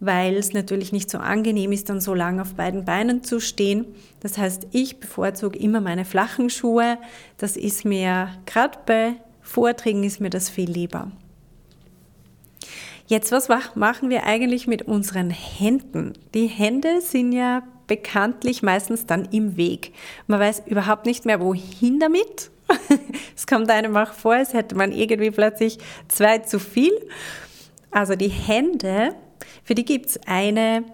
weil 0.00 0.34
es 0.36 0.54
natürlich 0.54 0.92
nicht 0.92 1.10
so 1.10 1.18
angenehm 1.18 1.72
ist, 1.72 1.90
dann 1.90 2.00
so 2.00 2.14
lange 2.14 2.40
auf 2.42 2.54
beiden 2.54 2.86
Beinen 2.86 3.22
zu 3.22 3.38
stehen. 3.38 3.84
Das 4.20 4.38
heißt, 4.38 4.66
ich 4.72 4.98
bevorzuge 4.98 5.58
immer 5.58 5.82
meine 5.82 6.06
flachen 6.06 6.48
Schuhe. 6.48 6.98
Das 7.36 7.56
ist 7.56 7.84
mir, 7.84 8.30
gerade 8.46 8.78
bei 8.86 9.12
Vorträgen 9.42 10.02
ist 10.02 10.20
mir 10.20 10.30
das 10.30 10.48
viel 10.48 10.70
lieber. 10.70 11.12
Jetzt, 13.06 13.30
was 13.32 13.48
machen 13.74 14.08
wir 14.08 14.24
eigentlich 14.24 14.66
mit 14.66 14.82
unseren 14.82 15.30
Händen? 15.30 16.14
Die 16.32 16.46
Hände 16.46 17.00
sind 17.02 17.32
ja 17.32 17.62
bekanntlich 17.86 18.62
meistens 18.62 19.04
dann 19.04 19.26
im 19.26 19.56
Weg. 19.56 19.92
Man 20.28 20.40
weiß 20.40 20.62
überhaupt 20.66 21.06
nicht 21.06 21.26
mehr, 21.26 21.40
wohin 21.40 21.98
damit. 21.98 22.50
Es 23.36 23.46
kommt 23.46 23.70
einem 23.70 23.96
auch 23.96 24.12
vor, 24.12 24.34
als 24.34 24.52
hätte 24.52 24.74
man 24.74 24.92
irgendwie 24.92 25.30
plötzlich 25.30 25.78
zwei 26.08 26.38
zu 26.38 26.58
viel. 26.58 26.92
Also 27.90 28.14
die 28.14 28.28
Hände 28.28 29.14
für 29.70 29.74
die 29.74 29.84
gibt 29.84 30.06
es 30.06 30.20
eine 30.26 30.84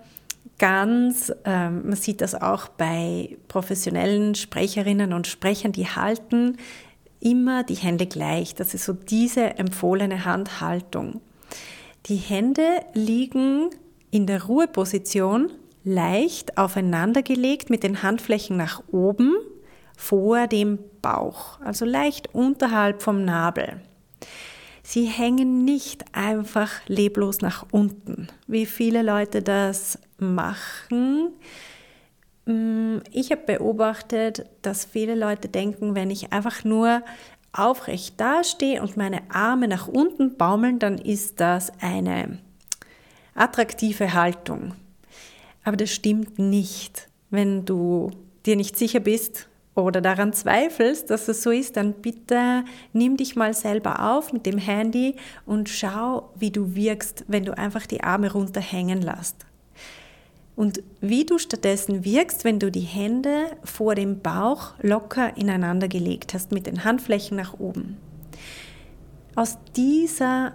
ganz, 0.59 1.33
ähm, 1.45 1.87
man 1.87 1.97
sieht 1.97 2.21
das 2.21 2.35
auch 2.35 2.69
bei 2.69 3.39
professionellen 3.49 4.35
Sprecherinnen 4.35 5.13
und 5.13 5.27
Sprechern, 5.27 5.73
die 5.73 5.87
halten 5.87 6.59
immer 7.21 7.65
die 7.65 7.75
Hände 7.75 8.07
gleich. 8.07 8.55
Das 8.55 8.75
ist 8.75 8.85
so 8.85 8.93
diese 8.93 9.59
empfohlene 9.59 10.25
Handhaltung. 10.25 11.21
Die 12.07 12.17
Hände 12.17 12.65
liegen 12.93 13.71
in 14.11 14.27
der 14.27 14.45
Ruheposition 14.45 15.51
leicht 15.85 16.59
aufeinander 16.59 17.23
gelegt 17.23 17.71
mit 17.71 17.83
den 17.83 18.03
Handflächen 18.03 18.57
nach 18.57 18.83
oben 18.91 19.37
vor 19.97 20.47
dem 20.47 20.79
Bauch, 21.03 21.59
also 21.61 21.85
leicht 21.85 22.35
unterhalb 22.35 23.03
vom 23.03 23.25
Nabel. 23.25 23.81
Sie 24.83 25.07
hängen 25.07 25.65
nicht 25.65 26.05
einfach 26.13 26.71
leblos 26.87 27.41
nach 27.41 27.67
unten, 27.73 28.29
wie 28.47 28.67
viele 28.67 29.03
Leute 29.03 29.43
das 29.43 29.99
machen. 30.19 31.33
Mm, 32.45 32.99
ich 33.11 33.33
habe 33.33 33.43
beobachtet, 33.47 34.47
dass 34.63 34.85
viele 34.85 35.17
Leute 35.17 35.49
denken, 35.49 35.97
wenn 35.97 36.11
ich 36.11 36.33
einfach 36.33 36.63
nur 36.63 37.03
aufrecht 37.53 38.21
dastehe 38.21 38.81
und 38.81 38.97
meine 38.97 39.23
Arme 39.31 39.67
nach 39.67 39.89
unten 39.89 40.37
baumeln, 40.37 40.79
dann 40.79 40.99
ist 40.99 41.41
das 41.41 41.73
eine 41.81 42.39
attraktive 43.35 44.15
Haltung. 44.15 44.75
Aber 45.65 45.77
das 45.77 45.91
stimmt 45.91 46.39
nicht. 46.39 47.09
Wenn 47.31 47.65
du 47.65 48.13
dir 48.47 48.55
nicht 48.55 48.77
sicher 48.77 49.01
bist, 49.01 49.49
oder 49.83 50.01
daran 50.01 50.33
zweifelst, 50.33 51.11
dass 51.11 51.29
es 51.29 51.43
so 51.43 51.51
ist, 51.51 51.77
dann 51.77 51.93
bitte 51.93 52.65
nimm 52.93 53.17
dich 53.17 53.37
mal 53.37 53.55
selber 53.55 54.13
auf 54.13 54.33
mit 54.33 54.47
dem 54.47 54.59
Handy 54.59 55.17
und 55.45 55.69
schau, 55.69 56.31
wie 56.35 56.51
du 56.51 56.75
wirkst, 56.75 57.25
wenn 57.29 57.45
du 57.45 57.57
einfach 57.57 57.87
die 57.87 58.03
Arme 58.03 58.33
runterhängen 58.33 59.03
lässt. 59.03 59.47
Und 60.57 60.83
wie 61.03 61.27
du 61.27 61.37
stattdessen 61.39 62.05
wirkst, 62.05 62.45
wenn 62.45 62.59
du 62.59 62.73
die 62.73 62.81
Hände 62.81 63.51
vor 63.63 63.95
dem 63.95 64.21
Bauch 64.21 64.73
locker 64.81 65.37
ineinander 65.37 65.87
gelegt 65.87 66.33
hast 66.33 66.51
mit 66.51 66.67
den 66.67 66.83
Handflächen 66.83 67.37
nach 67.37 67.61
oben. 67.61 67.99
Aus 69.35 69.59
dieser 69.77 70.55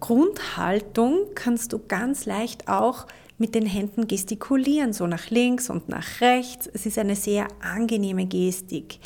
Grundhaltung 0.00 1.20
kannst 1.34 1.72
du 1.72 1.80
ganz 1.88 2.26
leicht 2.26 2.68
auch 2.68 3.06
mit 3.38 3.54
den 3.54 3.66
Händen 3.66 4.06
gestikulieren, 4.06 4.92
so 4.92 5.06
nach 5.06 5.30
links 5.30 5.70
und 5.70 5.88
nach 5.88 6.20
rechts. 6.20 6.68
Es 6.72 6.86
ist 6.86 6.98
eine 6.98 7.16
sehr 7.16 7.48
angenehme 7.60 8.26
Gestik. 8.26 8.98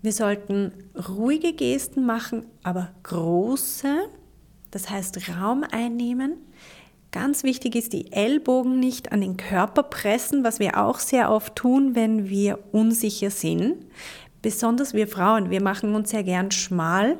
Wir 0.00 0.12
sollten 0.12 0.72
ruhige 1.08 1.52
Gesten 1.52 2.06
machen, 2.06 2.46
aber 2.62 2.92
große, 3.02 4.08
das 4.70 4.88
heißt 4.90 5.28
Raum 5.28 5.64
einnehmen. 5.70 6.34
Ganz 7.10 7.42
wichtig 7.42 7.74
ist, 7.74 7.92
die 7.94 8.12
Ellbogen 8.12 8.78
nicht 8.78 9.12
an 9.12 9.22
den 9.22 9.36
Körper 9.36 9.82
pressen, 9.82 10.44
was 10.44 10.60
wir 10.60 10.78
auch 10.78 10.98
sehr 10.98 11.30
oft 11.30 11.56
tun, 11.56 11.94
wenn 11.94 12.28
wir 12.28 12.58
unsicher 12.72 13.30
sind. 13.30 13.86
Besonders 14.42 14.94
wir 14.94 15.08
Frauen, 15.08 15.50
wir 15.50 15.62
machen 15.62 15.94
uns 15.94 16.10
sehr 16.10 16.22
gern 16.22 16.50
schmal 16.50 17.16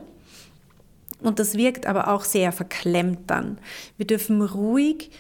und 1.21 1.39
das 1.39 1.55
wirkt 1.55 1.87
aber 1.87 2.09
auch 2.09 2.25
sehr 2.25 2.53
verklemmt 2.53 3.23
dann. 3.29 3.59
Wir 3.97 4.07
dürfen 4.07 4.41
ruhig 4.43 5.11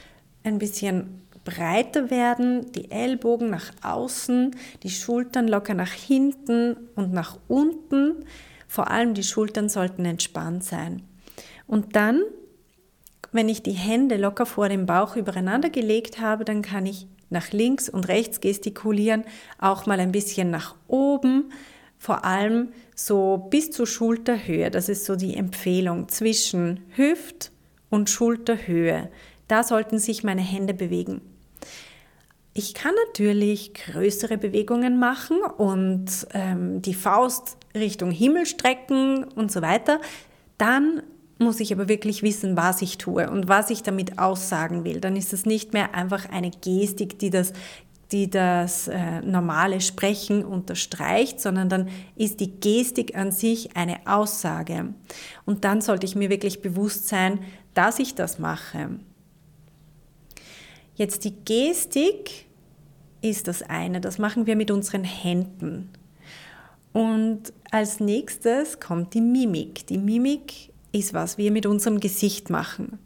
ein 0.44 0.58
bisschen 0.58 1.17
breiter 1.48 2.10
werden, 2.10 2.70
die 2.72 2.90
Ellbogen 2.90 3.48
nach 3.48 3.72
außen, 3.82 4.54
die 4.82 4.90
Schultern 4.90 5.48
locker 5.48 5.72
nach 5.72 5.92
hinten 5.92 6.76
und 6.94 7.12
nach 7.12 7.38
unten. 7.48 8.24
Vor 8.66 8.90
allem 8.90 9.14
die 9.14 9.22
Schultern 9.22 9.70
sollten 9.70 10.04
entspannt 10.04 10.62
sein. 10.62 11.02
Und 11.66 11.96
dann, 11.96 12.20
wenn 13.32 13.48
ich 13.48 13.62
die 13.62 13.72
Hände 13.72 14.18
locker 14.18 14.44
vor 14.44 14.68
dem 14.68 14.84
Bauch 14.84 15.16
übereinander 15.16 15.70
gelegt 15.70 16.20
habe, 16.20 16.44
dann 16.44 16.60
kann 16.60 16.84
ich 16.84 17.06
nach 17.30 17.52
links 17.52 17.88
und 17.88 18.08
rechts 18.08 18.40
gestikulieren, 18.40 19.24
auch 19.58 19.86
mal 19.86 20.00
ein 20.00 20.12
bisschen 20.12 20.50
nach 20.50 20.74
oben, 20.86 21.52
vor 21.98 22.24
allem 22.24 22.68
so 22.94 23.48
bis 23.50 23.70
zur 23.70 23.86
Schulterhöhe. 23.86 24.70
Das 24.70 24.88
ist 24.88 25.06
so 25.06 25.16
die 25.16 25.36
Empfehlung 25.36 26.08
zwischen 26.08 26.80
Hüft 26.94 27.52
und 27.88 28.10
Schulterhöhe. 28.10 29.10
Da 29.48 29.62
sollten 29.62 29.98
sich 29.98 30.22
meine 30.22 30.42
Hände 30.42 30.74
bewegen. 30.74 31.22
Ich 32.58 32.74
kann 32.74 32.92
natürlich 33.06 33.72
größere 33.72 34.36
Bewegungen 34.36 34.98
machen 34.98 35.36
und 35.58 36.26
ähm, 36.34 36.82
die 36.82 36.92
Faust 36.92 37.56
Richtung 37.72 38.10
Himmel 38.10 38.46
strecken 38.46 39.22
und 39.22 39.52
so 39.52 39.62
weiter. 39.62 40.00
Dann 40.56 41.04
muss 41.38 41.60
ich 41.60 41.72
aber 41.72 41.88
wirklich 41.88 42.24
wissen, 42.24 42.56
was 42.56 42.82
ich 42.82 42.98
tue 42.98 43.30
und 43.30 43.46
was 43.46 43.70
ich 43.70 43.84
damit 43.84 44.18
aussagen 44.18 44.82
will. 44.82 45.00
Dann 45.00 45.14
ist 45.14 45.32
es 45.32 45.46
nicht 45.46 45.72
mehr 45.72 45.94
einfach 45.94 46.28
eine 46.30 46.50
Gestik, 46.50 47.20
die 47.20 47.30
das, 47.30 47.52
die 48.10 48.28
das 48.28 48.88
äh, 48.88 49.20
normale 49.20 49.80
Sprechen 49.80 50.44
unterstreicht, 50.44 51.40
sondern 51.40 51.68
dann 51.68 51.88
ist 52.16 52.40
die 52.40 52.58
Gestik 52.58 53.16
an 53.16 53.30
sich 53.30 53.76
eine 53.76 54.04
Aussage. 54.04 54.94
Und 55.46 55.64
dann 55.64 55.80
sollte 55.80 56.06
ich 56.06 56.16
mir 56.16 56.28
wirklich 56.28 56.60
bewusst 56.60 57.06
sein, 57.06 57.38
dass 57.74 58.00
ich 58.00 58.16
das 58.16 58.40
mache. 58.40 58.98
Jetzt 60.96 61.24
die 61.24 61.36
Gestik 61.44 62.47
ist 63.20 63.48
das 63.48 63.62
eine, 63.62 64.00
das 64.00 64.18
machen 64.18 64.46
wir 64.46 64.56
mit 64.56 64.70
unseren 64.70 65.04
Händen. 65.04 65.90
Und 66.92 67.52
als 67.70 68.00
nächstes 68.00 68.80
kommt 68.80 69.14
die 69.14 69.20
Mimik. 69.20 69.86
Die 69.86 69.98
Mimik 69.98 70.72
ist, 70.92 71.14
was 71.14 71.38
wir 71.38 71.50
mit 71.52 71.66
unserem 71.66 72.00
Gesicht 72.00 72.50
machen. 72.50 72.98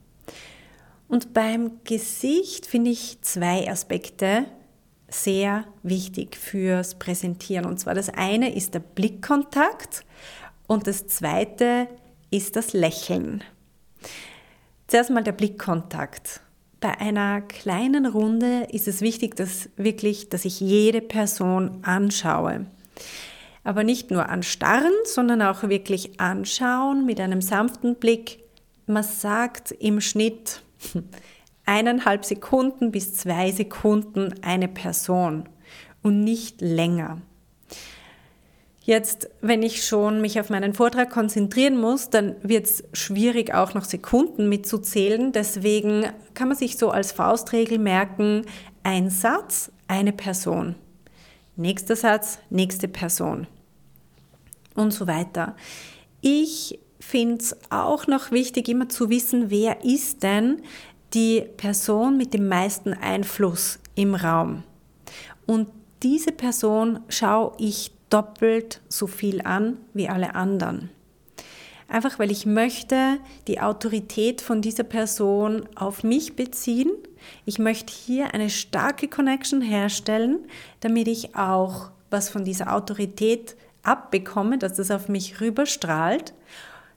Und 1.08 1.34
beim 1.34 1.72
Gesicht 1.84 2.64
finde 2.64 2.90
ich 2.90 3.20
zwei 3.20 3.70
Aspekte 3.70 4.46
sehr 5.08 5.66
wichtig 5.82 6.36
fürs 6.36 6.98
Präsentieren. 6.98 7.66
Und 7.66 7.78
zwar 7.78 7.94
das 7.94 8.08
eine 8.08 8.54
ist 8.54 8.72
der 8.72 8.80
Blickkontakt 8.80 10.04
und 10.66 10.86
das 10.86 11.06
zweite 11.06 11.88
ist 12.30 12.56
das 12.56 12.72
Lächeln. 12.72 13.44
Zuerst 14.86 15.10
mal 15.10 15.22
der 15.22 15.32
Blickkontakt. 15.32 16.40
Bei 16.82 16.98
einer 16.98 17.40
kleinen 17.42 18.06
Runde 18.06 18.66
ist 18.72 18.88
es 18.88 19.02
wichtig, 19.02 19.36
dass 19.36 19.70
wirklich, 19.76 20.30
dass 20.30 20.44
ich 20.44 20.58
jede 20.58 21.00
Person 21.00 21.78
anschaue. 21.82 22.66
Aber 23.62 23.84
nicht 23.84 24.10
nur 24.10 24.28
anstarren, 24.28 24.92
sondern 25.04 25.42
auch 25.42 25.62
wirklich 25.62 26.18
anschauen 26.18 27.06
mit 27.06 27.20
einem 27.20 27.40
sanften 27.40 27.94
Blick. 27.94 28.40
Man 28.88 29.04
sagt 29.04 29.70
im 29.70 30.00
Schnitt 30.00 30.62
eineinhalb 31.66 32.24
Sekunden 32.24 32.90
bis 32.90 33.14
zwei 33.14 33.52
Sekunden 33.52 34.34
eine 34.42 34.66
Person 34.66 35.48
und 36.02 36.24
nicht 36.24 36.60
länger. 36.60 37.22
Jetzt, 38.84 39.30
wenn 39.40 39.62
ich 39.62 39.86
schon 39.86 40.20
mich 40.20 40.40
auf 40.40 40.50
meinen 40.50 40.74
Vortrag 40.74 41.10
konzentrieren 41.10 41.80
muss, 41.80 42.10
dann 42.10 42.34
wird 42.42 42.66
es 42.66 42.84
schwierig, 42.92 43.54
auch 43.54 43.74
noch 43.74 43.84
Sekunden 43.84 44.48
mitzuzählen. 44.48 45.30
Deswegen 45.30 46.06
kann 46.34 46.48
man 46.48 46.56
sich 46.56 46.76
so 46.76 46.90
als 46.90 47.12
Faustregel 47.12 47.78
merken, 47.78 48.44
ein 48.82 49.08
Satz, 49.08 49.70
eine 49.86 50.12
Person. 50.12 50.74
Nächster 51.54 51.94
Satz, 51.94 52.40
nächste 52.50 52.88
Person. 52.88 53.46
Und 54.74 54.92
so 54.92 55.06
weiter. 55.06 55.54
Ich 56.20 56.80
finde 56.98 57.36
es 57.36 57.56
auch 57.70 58.08
noch 58.08 58.32
wichtig, 58.32 58.68
immer 58.68 58.88
zu 58.88 59.10
wissen, 59.10 59.50
wer 59.50 59.84
ist 59.84 60.24
denn 60.24 60.62
die 61.14 61.42
Person 61.56 62.16
mit 62.16 62.34
dem 62.34 62.48
meisten 62.48 62.94
Einfluss 62.94 63.78
im 63.94 64.14
Raum. 64.14 64.64
Und 65.46 65.68
diese 66.02 66.32
Person 66.32 67.00
schaue 67.08 67.52
ich 67.58 67.92
doppelt 68.12 68.80
so 68.88 69.06
viel 69.06 69.42
an 69.42 69.78
wie 69.94 70.08
alle 70.08 70.34
anderen. 70.34 70.90
Einfach 71.88 72.18
weil 72.18 72.30
ich 72.30 72.46
möchte 72.46 73.18
die 73.48 73.60
Autorität 73.60 74.40
von 74.40 74.62
dieser 74.62 74.84
Person 74.84 75.68
auf 75.74 76.04
mich 76.04 76.36
beziehen. 76.36 76.90
Ich 77.44 77.58
möchte 77.58 77.92
hier 77.92 78.32
eine 78.34 78.50
starke 78.50 79.08
Connection 79.08 79.60
herstellen, 79.60 80.38
damit 80.80 81.06
ich 81.06 81.36
auch 81.36 81.90
was 82.10 82.28
von 82.28 82.44
dieser 82.44 82.74
Autorität 82.74 83.56
abbekomme, 83.82 84.58
dass 84.58 84.74
das 84.74 84.90
auf 84.90 85.08
mich 85.08 85.40
rüberstrahlt. 85.40 86.32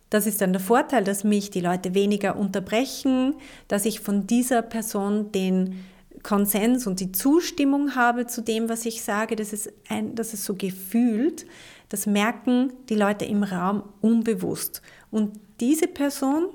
Das 0.10 0.28
ist 0.28 0.42
dann 0.42 0.54
der 0.54 0.62
Vorteil, 0.62 1.04
dass 1.04 1.24
mich 1.24 1.50
die 1.50 1.62
Leute 1.62 1.94
weniger 1.94 2.38
unterbrechen, 2.38 3.36
dass 3.68 3.86
ich 3.86 4.00
von 4.00 4.28
dieser 4.28 4.62
Person 4.62 5.32
den 5.32 5.84
Konsens 6.26 6.88
und 6.88 7.00
die 7.00 7.12
Zustimmung 7.12 7.96
habe 7.96 8.26
zu 8.26 8.42
dem, 8.42 8.68
was 8.68 8.86
ich 8.88 9.04
sage, 9.04 9.36
das 9.36 9.54
ist, 9.54 9.72
ein, 9.88 10.16
das 10.16 10.34
ist 10.34 10.44
so 10.44 10.56
gefühlt, 10.56 11.46
das 11.90 12.08
merken 12.08 12.74
die 12.90 12.96
Leute 12.96 13.26
im 13.26 13.44
Raum 13.44 13.84
unbewusst. 14.02 14.82
Und 15.12 15.40
diese 15.60 15.88
Person, 15.88 16.48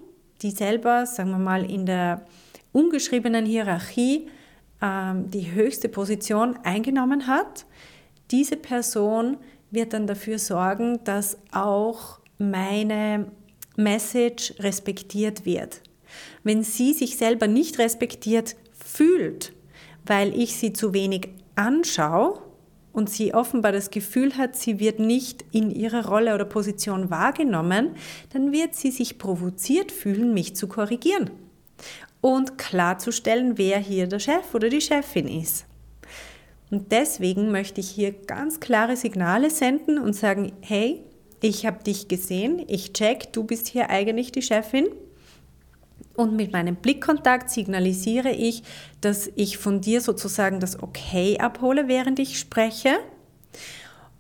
die 0.43 0.51
selber, 0.51 1.07
sagen 1.07 1.31
wir 1.31 1.39
mal, 1.39 1.71
in 1.71 1.87
der 1.87 2.27
ungeschriebenen 2.73 3.47
Hierarchie 3.47 4.29
ähm, 4.83 5.31
die 5.31 5.53
höchste 5.53 5.89
Position 5.89 6.59
eingenommen 6.65 7.29
hat, 7.29 7.65
diese 8.33 8.57
Person 8.57 9.37
wird 9.71 9.93
dann 9.93 10.09
dafür 10.09 10.41
sorgen, 10.41 10.99
dass 11.05 11.39
auch 11.53 12.19
meine 12.39 13.31
Message 13.77 14.53
respektiert 14.59 15.45
wird. 15.45 15.81
Wenn 16.43 16.65
sie 16.65 16.93
sich 16.93 17.17
selber 17.17 17.47
nicht 17.47 17.79
respektiert 17.79 18.57
fühlt, 18.73 19.53
weil 20.07 20.39
ich 20.39 20.57
sie 20.57 20.73
zu 20.73 20.93
wenig 20.93 21.29
anschaue 21.57 22.41
und 22.93 23.09
sie 23.09 23.35
offenbar 23.35 23.73
das 23.73 23.91
Gefühl 23.91 24.37
hat, 24.37 24.57
sie 24.57 24.81
wird 24.81 24.99
nicht 24.99 25.45
in 25.53 25.71
ihrer 25.71 26.07
Rolle 26.07 26.35
oder 26.35 26.45
Position 26.45 27.11
wahrgenommen, 27.11 27.91
dann 28.33 28.53
wird 28.53 28.75
sie 28.75 28.91
sich 28.91 29.19
provoziert 29.19 29.93
fühlen, 29.93 30.35
mich 30.35 30.57
zu 30.57 30.67
korrigieren 30.69 31.31
und 32.21 32.59
klarzustellen, 32.59 33.57
wer 33.57 33.79
hier 33.79 34.07
der 34.07 34.19
Chef 34.19 34.55
oder 34.55 34.69
die 34.69 34.81
Chefin 34.81 35.29
ist. 35.29 35.67
Und 36.71 36.93
deswegen 36.93 37.51
möchte 37.51 37.81
ich 37.81 37.91
hier 37.91 38.13
ganz 38.13 38.61
klare 38.61 38.97
Signale 38.97 39.51
senden 39.51 39.99
und 39.99 40.15
sagen, 40.15 40.53
hey, 40.61 41.03
ich 41.43 41.67
habe 41.67 41.83
dich 41.83 42.07
gesehen, 42.09 42.63
ich 42.69 42.93
check, 42.93 43.33
du 43.33 43.45
bist 43.45 43.67
hier 43.67 43.91
eigentlich 43.91 44.31
die 44.31 44.43
Chefin 44.43 44.87
und 46.15 46.37
mit 46.37 46.53
meinem 46.53 46.77
Blickkontakt 46.77 47.51
signalisiere 47.51 48.31
ich, 48.31 48.63
dass 49.01 49.31
ich 49.37 49.59
von 49.59 49.81
dir 49.81 50.01
sozusagen 50.01 50.61
das 50.61 50.83
Okay 50.83 51.39
abhole, 51.39 51.89
während 51.89 52.19
ich 52.19 52.39
spreche. 52.39 52.99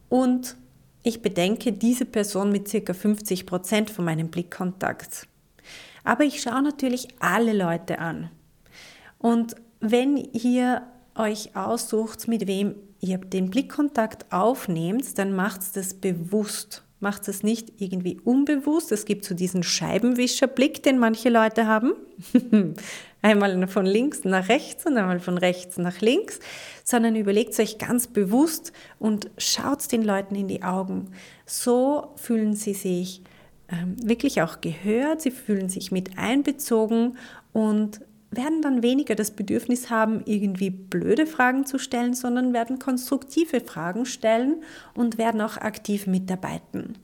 Und 0.09 0.57
ich 1.03 1.22
bedenke 1.22 1.72
diese 1.72 2.05
Person 2.05 2.53
mit 2.53 2.68
circa 2.68 2.94
50 2.94 3.46
Prozent 3.46 3.90
von 3.90 4.05
meinem 4.05 4.29
Blickkontakt. 4.29 5.26
Aber 6.05 6.24
ich 6.24 6.42
schaue 6.42 6.62
natürlich 6.62 7.09
alle 7.20 7.53
Leute 7.53 7.98
an. 7.98 8.31
Und 9.18 9.57
wenn 9.81 10.16
ihr 10.16 10.83
euch 11.14 11.57
aussucht, 11.57 12.29
mit 12.29 12.46
wem 12.46 12.74
ihr 13.00 13.18
den 13.18 13.50
Blickkontakt 13.50 14.33
aufnehmt, 14.33 15.18
dann 15.18 15.35
macht 15.35 15.76
das 15.76 15.94
bewusst 15.94 16.83
macht 17.01 17.27
es 17.29 17.43
nicht 17.43 17.81
irgendwie 17.81 18.21
unbewusst. 18.23 18.93
Es 18.93 19.07
gibt 19.07 19.25
so 19.25 19.35
diesen 19.35 19.63
Scheibenwischerblick, 19.63 20.83
den 20.83 20.99
manche 20.99 21.31
Leute 21.31 21.67
haben. 21.67 21.95
einmal 23.23 23.67
von 23.69 23.87
links 23.87 24.25
nach 24.25 24.49
rechts 24.49 24.87
und 24.87 24.97
einmal 24.97 25.21
von 25.21 25.39
rechts 25.39 25.79
nach 25.79 26.01
links, 26.01 26.41
sondern 26.85 27.17
überlegt 27.17 27.59
euch 27.59 27.79
ganz 27.79 28.07
bewusst 28.07 28.73
und 28.99 29.31
schaut 29.39 29.91
den 29.93 30.03
Leuten 30.03 30.35
in 30.35 30.49
die 30.49 30.63
Augen. 30.63 31.11
So 31.47 32.13
fühlen 32.17 32.55
sie 32.55 32.75
sich 32.75 33.23
ähm, 33.71 33.97
wirklich 34.03 34.43
auch 34.43 34.61
gehört, 34.61 35.23
sie 35.23 35.31
fühlen 35.31 35.69
sich 35.69 35.93
mit 35.93 36.19
einbezogen 36.19 37.17
und 37.53 38.01
werden 38.31 38.62
dann 38.62 38.83
weniger 38.83 39.14
das 39.14 39.33
Bedürfnis 39.33 39.90
haben, 39.90 40.23
irgendwie 40.25 40.71
blöde 40.71 41.27
Fragen 41.27 41.66
zu 41.66 41.79
stellen, 41.79 42.14
sondern 42.14 42.53
werden 42.53 42.79
konstruktive 42.79 43.61
Fragen 43.61 44.07
stellen 44.07 44.62
und 44.95 45.19
werden 45.19 45.40
auch 45.40 45.57
aktiv 45.57 46.07
mitarbeiten. 46.07 46.97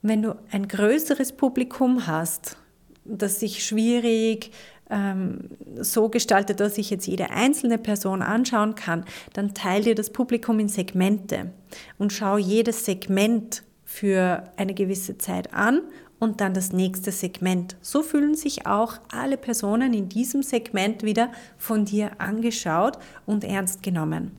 Wenn 0.00 0.22
du 0.22 0.36
ein 0.50 0.68
größeres 0.68 1.32
Publikum 1.32 2.06
hast, 2.06 2.56
das 3.04 3.40
sich 3.40 3.64
schwierig 3.64 4.52
ähm, 4.90 5.50
so 5.80 6.08
gestaltet, 6.08 6.60
dass 6.60 6.78
ich 6.78 6.90
jetzt 6.90 7.06
jede 7.06 7.30
einzelne 7.30 7.78
Person 7.78 8.22
anschauen 8.22 8.74
kann, 8.74 9.04
dann 9.32 9.54
teile 9.54 9.84
dir 9.84 9.94
das 9.94 10.10
Publikum 10.10 10.58
in 10.60 10.68
Segmente 10.68 11.52
und 11.98 12.12
schau 12.12 12.38
jedes 12.38 12.84
Segment 12.84 13.62
für 13.88 14.44
eine 14.58 14.74
gewisse 14.74 15.16
Zeit 15.16 15.54
an 15.54 15.80
und 16.18 16.42
dann 16.42 16.52
das 16.52 16.74
nächste 16.74 17.10
Segment. 17.10 17.74
So 17.80 18.02
fühlen 18.02 18.34
sich 18.34 18.66
auch 18.66 18.98
alle 19.10 19.38
Personen 19.38 19.94
in 19.94 20.10
diesem 20.10 20.42
Segment 20.42 21.02
wieder 21.04 21.32
von 21.56 21.86
dir 21.86 22.20
angeschaut 22.20 22.98
und 23.24 23.44
ernst 23.44 23.82
genommen. 23.82 24.36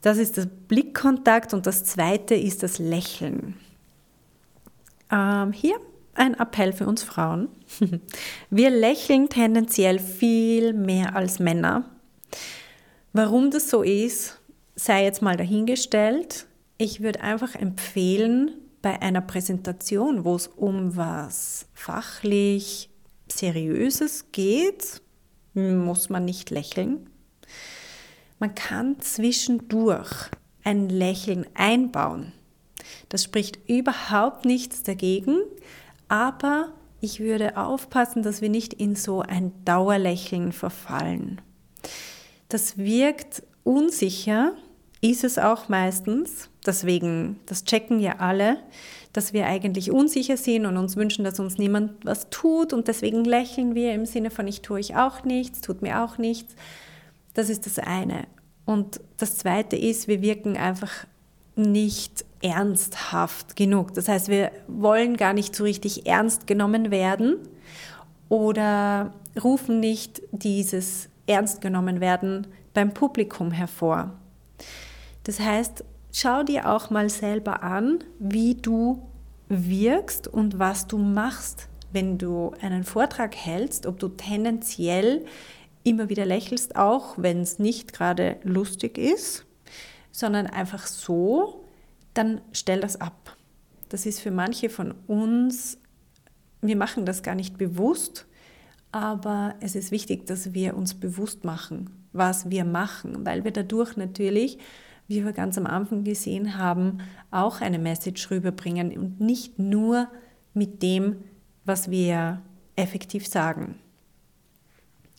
Das 0.00 0.18
ist 0.18 0.38
der 0.38 0.46
Blickkontakt 0.46 1.54
und 1.54 1.64
das 1.64 1.84
zweite 1.84 2.34
ist 2.34 2.64
das 2.64 2.80
Lächeln. 2.80 3.54
Ähm, 5.12 5.52
hier 5.52 5.76
ein 6.14 6.34
Appell 6.34 6.72
für 6.72 6.88
uns 6.88 7.04
Frauen. 7.04 7.48
Wir 8.50 8.70
lächeln 8.70 9.28
tendenziell 9.28 10.00
viel 10.00 10.72
mehr 10.72 11.14
als 11.14 11.38
Männer. 11.38 11.84
Warum 13.12 13.52
das 13.52 13.70
so 13.70 13.82
ist, 13.82 14.40
sei 14.74 15.04
jetzt 15.04 15.22
mal 15.22 15.36
dahingestellt. 15.36 16.46
Ich 16.78 17.00
würde 17.00 17.20
einfach 17.20 17.54
empfehlen, 17.54 18.52
bei 18.82 19.00
einer 19.00 19.20
Präsentation, 19.20 20.24
wo 20.24 20.34
es 20.34 20.48
um 20.48 20.96
was 20.96 21.66
fachlich 21.72 22.90
Seriöses 23.28 24.32
geht, 24.32 25.00
muss 25.54 26.10
man 26.10 26.24
nicht 26.24 26.50
lächeln. 26.50 27.08
Man 28.38 28.54
kann 28.54 29.00
zwischendurch 29.00 30.30
ein 30.64 30.88
Lächeln 30.88 31.46
einbauen. 31.54 32.32
Das 33.08 33.22
spricht 33.22 33.58
überhaupt 33.68 34.44
nichts 34.44 34.82
dagegen, 34.82 35.38
aber 36.08 36.72
ich 37.00 37.20
würde 37.20 37.56
aufpassen, 37.56 38.22
dass 38.22 38.42
wir 38.42 38.48
nicht 38.48 38.74
in 38.74 38.96
so 38.96 39.20
ein 39.20 39.52
Dauerlächeln 39.64 40.52
verfallen. 40.52 41.40
Das 42.48 42.78
wirkt 42.78 43.42
unsicher, 43.64 44.52
ist 45.02 45.24
es 45.24 45.36
auch 45.36 45.68
meistens. 45.68 46.48
Deswegen, 46.64 47.38
das 47.46 47.64
checken 47.64 48.00
ja 48.00 48.20
alle, 48.20 48.56
dass 49.12 49.34
wir 49.34 49.46
eigentlich 49.46 49.90
unsicher 49.90 50.38
sind 50.38 50.64
und 50.64 50.78
uns 50.78 50.96
wünschen, 50.96 51.24
dass 51.24 51.38
uns 51.40 51.58
niemand 51.58 52.06
was 52.06 52.30
tut 52.30 52.72
und 52.72 52.88
deswegen 52.88 53.24
lächeln 53.24 53.74
wir 53.74 53.92
im 53.92 54.06
Sinne 54.06 54.30
von 54.30 54.46
ich 54.46 54.62
tue 54.62 54.78
euch 54.78 54.96
auch 54.96 55.24
nichts, 55.24 55.60
tut 55.60 55.82
mir 55.82 56.02
auch 56.02 56.16
nichts. 56.16 56.54
Das 57.34 57.50
ist 57.50 57.66
das 57.66 57.78
eine. 57.78 58.26
Und 58.64 59.00
das 59.18 59.36
zweite 59.36 59.76
ist, 59.76 60.06
wir 60.06 60.22
wirken 60.22 60.56
einfach 60.56 60.92
nicht 61.56 62.24
ernsthaft 62.40 63.56
genug. 63.56 63.94
Das 63.94 64.08
heißt, 64.08 64.28
wir 64.28 64.52
wollen 64.68 65.16
gar 65.16 65.32
nicht 65.32 65.54
so 65.54 65.64
richtig 65.64 66.06
ernst 66.06 66.46
genommen 66.46 66.90
werden 66.90 67.36
oder 68.28 69.12
rufen 69.42 69.80
nicht 69.80 70.22
dieses 70.30 71.08
Ernst 71.26 71.60
genommen 71.60 72.00
werden 72.00 72.46
beim 72.72 72.94
Publikum 72.94 73.50
hervor. 73.50 74.12
Das 75.24 75.40
heißt, 75.40 75.84
schau 76.12 76.42
dir 76.42 76.68
auch 76.68 76.90
mal 76.90 77.08
selber 77.08 77.62
an, 77.62 78.02
wie 78.18 78.54
du 78.54 79.02
wirkst 79.48 80.28
und 80.28 80.58
was 80.58 80.86
du 80.86 80.98
machst, 80.98 81.68
wenn 81.92 82.18
du 82.18 82.52
einen 82.60 82.84
Vortrag 82.84 83.36
hältst, 83.36 83.86
ob 83.86 83.98
du 83.98 84.08
tendenziell 84.08 85.24
immer 85.84 86.08
wieder 86.08 86.24
lächelst, 86.24 86.76
auch 86.76 87.14
wenn 87.18 87.40
es 87.40 87.58
nicht 87.58 87.92
gerade 87.92 88.36
lustig 88.42 88.98
ist, 88.98 89.44
sondern 90.10 90.46
einfach 90.46 90.86
so, 90.86 91.64
dann 92.14 92.40
stell 92.52 92.80
das 92.80 93.00
ab. 93.00 93.36
Das 93.88 94.06
ist 94.06 94.20
für 94.20 94.30
manche 94.30 94.70
von 94.70 94.94
uns, 95.06 95.78
wir 96.60 96.76
machen 96.76 97.04
das 97.04 97.22
gar 97.22 97.34
nicht 97.34 97.58
bewusst, 97.58 98.26
aber 98.90 99.54
es 99.60 99.74
ist 99.74 99.90
wichtig, 99.90 100.26
dass 100.26 100.54
wir 100.54 100.76
uns 100.76 100.94
bewusst 100.94 101.44
machen, 101.44 101.90
was 102.12 102.50
wir 102.50 102.64
machen, 102.64 103.24
weil 103.26 103.44
wir 103.44 103.50
dadurch 103.50 103.96
natürlich, 103.96 104.58
wie 105.12 105.24
wir 105.24 105.32
ganz 105.32 105.58
am 105.58 105.66
Anfang 105.66 106.04
gesehen 106.04 106.56
haben, 106.56 106.98
auch 107.30 107.60
eine 107.60 107.78
Message 107.78 108.30
rüberbringen 108.30 108.96
und 108.96 109.20
nicht 109.20 109.58
nur 109.58 110.08
mit 110.54 110.82
dem, 110.82 111.16
was 111.64 111.90
wir 111.90 112.42
effektiv 112.76 113.26
sagen. 113.26 113.76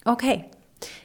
Okay, 0.06 0.46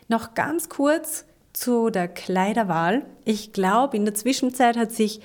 noch 0.09 0.35
ganz 0.35 0.69
kurz 0.69 1.25
zu 1.53 1.91
der 1.91 2.09
Kleiderwahl. 2.09 3.05
Ich 3.25 3.53
glaube, 3.53 3.97
in 3.97 4.05
der 4.05 4.15
Zwischenzeit 4.15 4.77
hat 4.77 4.93
sich 4.93 5.21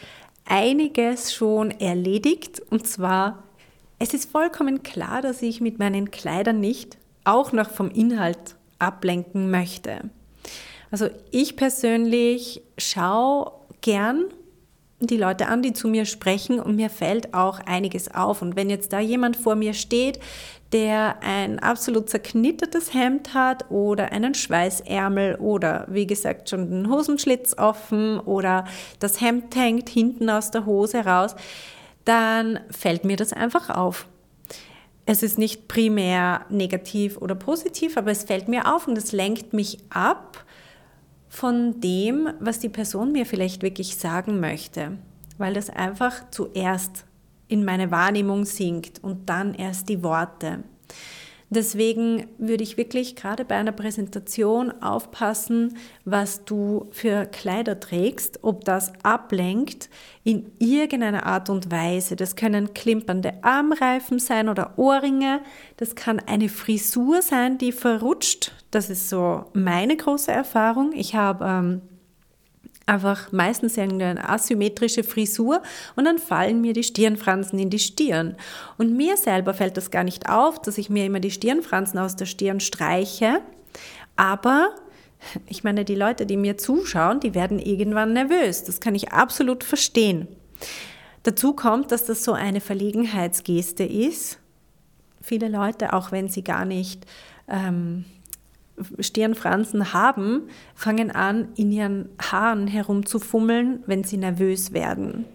einiges 0.46 1.34
schon 1.34 1.72
erledigt. 1.72 2.62
Und 2.70 2.88
zwar, 2.88 3.44
es 4.00 4.14
ist 4.14 4.30
vollkommen 4.30 4.84
klar, 4.84 5.22
dass 5.22 5.42
ich 5.42 5.62
mit 5.62 5.80
meinen 5.80 6.12
Kleidern 6.12 6.60
nicht 6.60 6.98
auch 7.24 7.52
noch 7.52 7.70
vom 7.70 7.90
Inhalt 7.90 8.56
ablenken 8.80 9.50
möchte. 9.50 10.10
Also 10.94 11.10
ich 11.32 11.56
persönlich 11.56 12.62
schaue 12.78 13.52
gern 13.82 14.26
die 15.00 15.18
Leute 15.18 15.48
an, 15.48 15.64
die 15.64 15.74
zu 15.74 15.88
mir 15.88 16.06
sprechen 16.06 16.60
und 16.60 16.76
mir 16.76 16.92
fällt 16.92 17.34
auch 17.34 17.60
einiges 17.62 18.14
auf. 18.14 18.44
Und 18.44 18.56
wenn 18.56 18.70
jetzt 18.70 18.94
da 18.94 19.00
jemand 19.00 19.36
vor 19.36 19.56
mir 19.56 19.74
steht, 19.74 20.20
der 20.72 21.16
ein 21.24 21.58
absolut 21.58 22.12
zerknittertes 22.12 22.94
Hemd 22.94 23.34
hat 23.34 23.72
oder 23.72 24.12
einen 24.12 24.36
Schweißärmel 24.36 25.38
oder 25.38 25.88
wie 25.90 26.06
gesagt 26.06 26.52
schon 26.52 26.70
den 26.70 26.90
Hosenschlitz 26.92 27.58
offen 27.58 28.20
oder 28.20 28.66
das 29.00 29.20
Hemd 29.20 29.56
hängt 29.56 29.90
hinten 29.90 30.30
aus 30.30 30.52
der 30.52 30.68
Hose 30.68 31.00
raus, 31.00 31.36
dann 32.06 32.60
fällt 32.70 33.04
mir 33.04 33.18
das 33.18 33.34
einfach 33.34 33.72
auf. 33.72 34.08
Es 35.08 35.24
ist 35.24 35.40
nicht 35.40 35.68
primär 35.68 36.46
negativ 36.50 37.18
oder 37.18 37.34
positiv, 37.34 37.98
aber 37.98 38.12
es 38.12 38.26
fällt 38.26 38.48
mir 38.48 38.72
auf 38.72 38.88
und 38.88 38.96
es 38.96 39.12
lenkt 39.12 39.54
mich 39.54 39.80
ab 39.90 40.46
von 41.34 41.82
dem, 41.82 42.30
was 42.40 42.60
die 42.60 42.70
Person 42.70 43.12
mir 43.12 43.26
vielleicht 43.26 43.64
wirklich 43.64 43.98
sagen 43.98 44.40
möchte, 44.40 45.00
weil 45.40 45.56
das 45.56 45.72
einfach 45.72 46.30
zuerst 46.30 47.06
in 47.48 47.66
meine 47.66 47.90
Wahrnehmung 47.90 48.46
sinkt 48.46 49.04
und 49.04 49.28
dann 49.32 49.56
erst 49.56 49.90
die 49.90 50.04
Worte. 50.04 50.64
Deswegen 51.54 52.26
würde 52.38 52.64
ich 52.64 52.78
wirklich 52.78 53.16
gerade 53.16 53.46
bei 53.46 53.56
einer 53.56 53.72
Präsentation 53.72 54.72
aufpassen, 54.82 55.78
was 56.04 56.46
du 56.46 56.88
für 56.92 57.26
Kleider 57.26 57.80
trägst, 57.80 58.40
ob 58.44 58.66
das 58.66 58.92
ablenkt 59.04 59.90
in 60.24 60.52
irgendeiner 60.58 61.26
Art 61.26 61.50
und 61.50 61.72
Weise. 61.72 62.16
Das 62.16 62.36
können 62.36 62.74
klimpernde 62.74 63.34
Armreifen 63.44 64.20
sein 64.20 64.50
oder 64.50 64.78
Ohrringe. 64.78 65.42
Das 65.78 65.96
kann 65.96 66.20
eine 66.20 66.50
Frisur 66.50 67.22
sein, 67.22 67.58
die 67.58 67.72
verrutscht. 67.72 68.52
Das 68.72 68.90
ist 68.90 69.10
so 69.10 69.46
meine 69.54 69.96
große 69.96 70.32
Erfahrung. 70.32 70.92
Ich 70.94 71.14
habe 71.14 71.46
ähm, 71.46 71.82
einfach 72.86 73.32
meistens 73.32 73.78
eine 73.78 74.28
asymmetrische 74.28 75.04
Frisur 75.04 75.62
und 75.96 76.06
dann 76.06 76.18
fallen 76.18 76.62
mir 76.62 76.74
die 76.74 76.84
Stirnfransen 76.84 77.58
in 77.60 77.70
die 77.70 77.80
Stirn. 77.80 78.36
Und 78.78 78.96
mir 78.96 79.18
selber 79.18 79.54
fällt 79.54 79.78
das 79.78 79.92
gar 79.92 80.04
nicht 80.04 80.30
auf, 80.30 80.62
dass 80.62 80.78
ich 80.78 80.90
mir 80.90 81.06
immer 81.06 81.20
die 81.20 81.32
Stirnfransen 81.32 82.00
aus 82.00 82.16
der 82.16 82.26
Stirn 82.26 82.60
streiche, 82.60 83.42
aber 84.16 84.76
ich 85.48 85.64
meine, 85.64 85.86
die 85.86 85.96
Leute, 85.96 86.26
die 86.26 86.38
mir 86.38 86.58
zuschauen, 86.58 87.20
die 87.20 87.34
werden 87.34 87.60
irgendwann 87.60 88.14
nervös. 88.14 88.64
Das 88.66 88.80
kann 88.80 88.96
ich 88.96 89.14
absolut 89.14 89.64
verstehen. 89.64 90.28
Dazu 91.24 91.54
kommt, 91.54 91.92
dass 91.92 92.06
das 92.06 92.24
so 92.24 92.34
eine 92.34 92.60
Verlegenheitsgeste 92.60 93.84
ist. 93.84 94.40
Viele 95.22 95.48
Leute, 95.48 95.94
auch 95.94 96.12
wenn 96.12 96.28
sie 96.28 96.44
gar 96.44 96.66
nicht 96.66 97.06
ähm, 97.48 98.04
Stirnfransen 99.00 99.94
haben, 99.94 100.50
fangen 100.76 101.12
an, 101.12 101.50
in 101.56 101.72
ihren 101.72 102.10
Haaren 102.20 102.68
herumzufummeln, 102.68 103.84
wenn 103.86 104.04
sie 104.04 104.18
nervös 104.18 104.74
werden. 104.74 105.26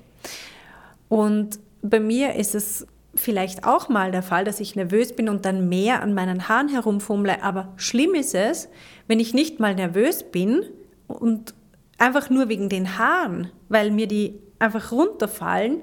Und 1.09 1.59
bei 1.83 2.01
mir 2.01 2.35
ist 2.35 2.55
es 2.55 2.87
vielleicht 3.15 3.65
auch 3.65 3.89
mal 3.89 4.11
der 4.11 4.23
Fall, 4.23 4.45
dass 4.45 4.61
ich 4.61 4.77
nervös 4.77 5.15
bin 5.15 5.29
und 5.29 5.45
dann 5.45 5.69
mehr 5.69 6.03
an 6.03 6.15
meinen 6.15 6.49
Haaren 6.49 6.69
herumfummle. 6.69 7.43
Aber 7.43 7.73
schlimm 7.77 8.15
ist 8.15 8.35
es, 8.35 8.69
wenn 9.07 9.21
ich 9.21 9.35
nicht 9.35 9.61
mal 9.61 9.75
nervös 9.75 10.25
bin 10.25 10.63
und 11.07 11.55
einfach 11.97 12.31
nur 12.31 12.49
wegen 12.49 12.69
den 12.69 12.99
Haaren, 12.99 13.51
weil 13.69 13.91
mir 13.91 14.07
die 14.07 14.39
einfach 14.59 14.93
runterfallen, 14.93 15.83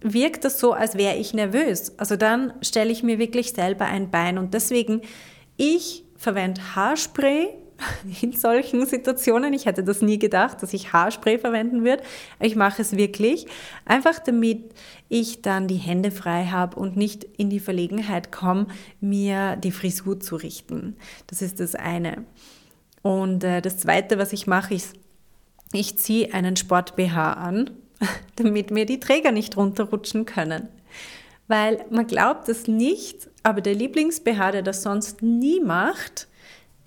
wirkt 0.00 0.44
das 0.44 0.58
so, 0.58 0.72
als 0.72 0.96
wäre 0.96 1.16
ich 1.16 1.34
nervös. 1.34 1.98
Also 1.98 2.16
dann 2.16 2.54
stelle 2.62 2.90
ich 2.90 3.02
mir 3.02 3.18
wirklich 3.18 3.52
selber 3.52 3.84
ein 3.84 4.10
Bein. 4.10 4.38
Und 4.38 4.54
deswegen, 4.54 5.02
ich 5.56 6.04
verwende 6.20 6.60
Haarspray 6.76 7.48
in 8.20 8.34
solchen 8.34 8.84
Situationen. 8.84 9.54
Ich 9.54 9.64
hätte 9.64 9.82
das 9.82 10.02
nie 10.02 10.18
gedacht, 10.18 10.62
dass 10.62 10.74
ich 10.74 10.92
Haarspray 10.92 11.38
verwenden 11.38 11.82
würde. 11.82 12.02
Ich 12.40 12.56
mache 12.56 12.82
es 12.82 12.94
wirklich, 12.94 13.46
einfach 13.86 14.18
damit 14.18 14.74
ich 15.08 15.40
dann 15.40 15.66
die 15.66 15.76
Hände 15.76 16.10
frei 16.10 16.44
habe 16.44 16.78
und 16.78 16.94
nicht 16.94 17.24
in 17.24 17.48
die 17.48 17.58
Verlegenheit 17.58 18.30
komme, 18.30 18.66
mir 19.00 19.56
die 19.56 19.72
Frisur 19.72 20.20
zu 20.20 20.36
richten. 20.36 20.94
Das 21.26 21.40
ist 21.40 21.58
das 21.58 21.74
eine. 21.74 22.26
Und 23.00 23.42
äh, 23.42 23.62
das 23.62 23.78
zweite, 23.78 24.18
was 24.18 24.34
ich 24.34 24.46
mache, 24.46 24.74
ist, 24.74 24.94
ich 25.72 25.96
ziehe 25.96 26.34
einen 26.34 26.56
Sport-BH 26.56 27.32
an, 27.32 27.70
damit 28.36 28.70
mir 28.70 28.84
die 28.84 29.00
Träger 29.00 29.32
nicht 29.32 29.56
runterrutschen 29.56 30.26
können. 30.26 30.68
Weil 31.48 31.82
man 31.90 32.06
glaubt 32.06 32.50
es 32.50 32.68
nicht, 32.68 33.29
aber 33.42 33.60
der 33.60 33.74
Lieblings-BH, 33.74 34.52
der 34.52 34.62
das 34.62 34.82
sonst 34.82 35.22
nie 35.22 35.60
macht, 35.60 36.28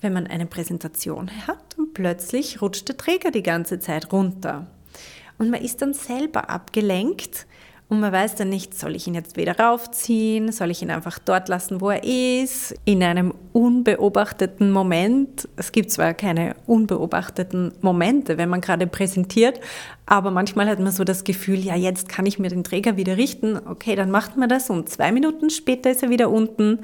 wenn 0.01 0.13
man 0.13 0.27
eine 0.27 0.45
Präsentation 0.45 1.31
hat 1.47 1.77
und 1.77 1.93
plötzlich 1.93 2.61
rutscht 2.61 2.87
der 2.89 2.97
Träger 2.97 3.31
die 3.31 3.43
ganze 3.43 3.79
Zeit 3.79 4.11
runter. 4.11 4.67
Und 5.37 5.49
man 5.49 5.61
ist 5.61 5.81
dann 5.81 5.93
selber 5.93 6.49
abgelenkt 6.49 7.47
und 7.93 7.99
man 7.99 8.11
weiß 8.11 8.33
dann 8.33 8.49
nicht, 8.49 8.73
soll 8.73 8.95
ich 8.95 9.05
ihn 9.05 9.13
jetzt 9.13 9.37
wieder 9.37 9.59
raufziehen, 9.59 10.51
soll 10.51 10.71
ich 10.71 10.81
ihn 10.81 10.89
einfach 10.89 11.19
dort 11.19 11.47
lassen, 11.47 11.79
wo 11.79 11.91
er 11.91 12.03
ist, 12.03 12.73
in 12.85 13.03
einem 13.03 13.35
unbeobachteten 13.51 14.71
Moment. 14.71 15.47
Es 15.57 15.71
gibt 15.71 15.91
zwar 15.91 16.15
keine 16.15 16.55
unbeobachteten 16.65 17.71
Momente, 17.81 18.39
wenn 18.39 18.49
man 18.49 18.61
gerade 18.61 18.87
präsentiert, 18.87 19.59
aber 20.07 20.31
manchmal 20.31 20.67
hat 20.67 20.79
man 20.79 20.91
so 20.91 21.03
das 21.03 21.23
Gefühl, 21.23 21.59
ja, 21.59 21.75
jetzt 21.75 22.09
kann 22.09 22.25
ich 22.25 22.39
mir 22.39 22.49
den 22.49 22.63
Träger 22.63 22.97
wieder 22.97 23.15
richten. 23.15 23.59
Okay, 23.63 23.95
dann 23.95 24.09
macht 24.09 24.37
man 24.37 24.49
das 24.49 24.71
und 24.71 24.89
zwei 24.89 25.11
Minuten 25.11 25.51
später 25.51 25.91
ist 25.91 26.01
er 26.01 26.09
wieder 26.09 26.31
unten. 26.31 26.79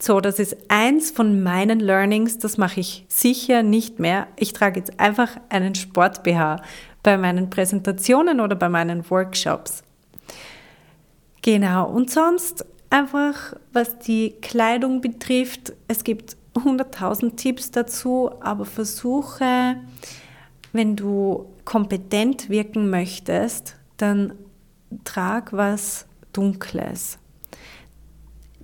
So, 0.00 0.20
das 0.20 0.40
ist 0.40 0.56
eins 0.66 1.12
von 1.12 1.44
meinen 1.44 1.78
Learnings, 1.78 2.38
das 2.38 2.58
mache 2.58 2.80
ich 2.80 3.04
sicher 3.06 3.62
nicht 3.62 4.00
mehr. 4.00 4.26
Ich 4.34 4.52
trage 4.52 4.80
jetzt 4.80 4.98
einfach 4.98 5.36
einen 5.50 5.76
Sport-BH 5.76 6.60
bei 7.04 7.16
meinen 7.16 7.48
Präsentationen 7.48 8.40
oder 8.40 8.56
bei 8.56 8.68
meinen 8.68 9.08
Workshops. 9.08 9.84
Genau, 11.42 11.90
und 11.90 12.10
sonst 12.10 12.64
einfach, 12.88 13.54
was 13.72 13.98
die 13.98 14.30
Kleidung 14.40 15.00
betrifft, 15.00 15.72
es 15.88 16.04
gibt 16.04 16.36
100.000 16.54 17.36
Tipps 17.36 17.70
dazu, 17.70 18.30
aber 18.40 18.64
versuche, 18.64 19.76
wenn 20.72 20.96
du 20.96 21.46
kompetent 21.64 22.48
wirken 22.48 22.90
möchtest, 22.90 23.76
dann 23.96 24.34
trag 25.04 25.52
was 25.52 26.06
Dunkles. 26.32 27.18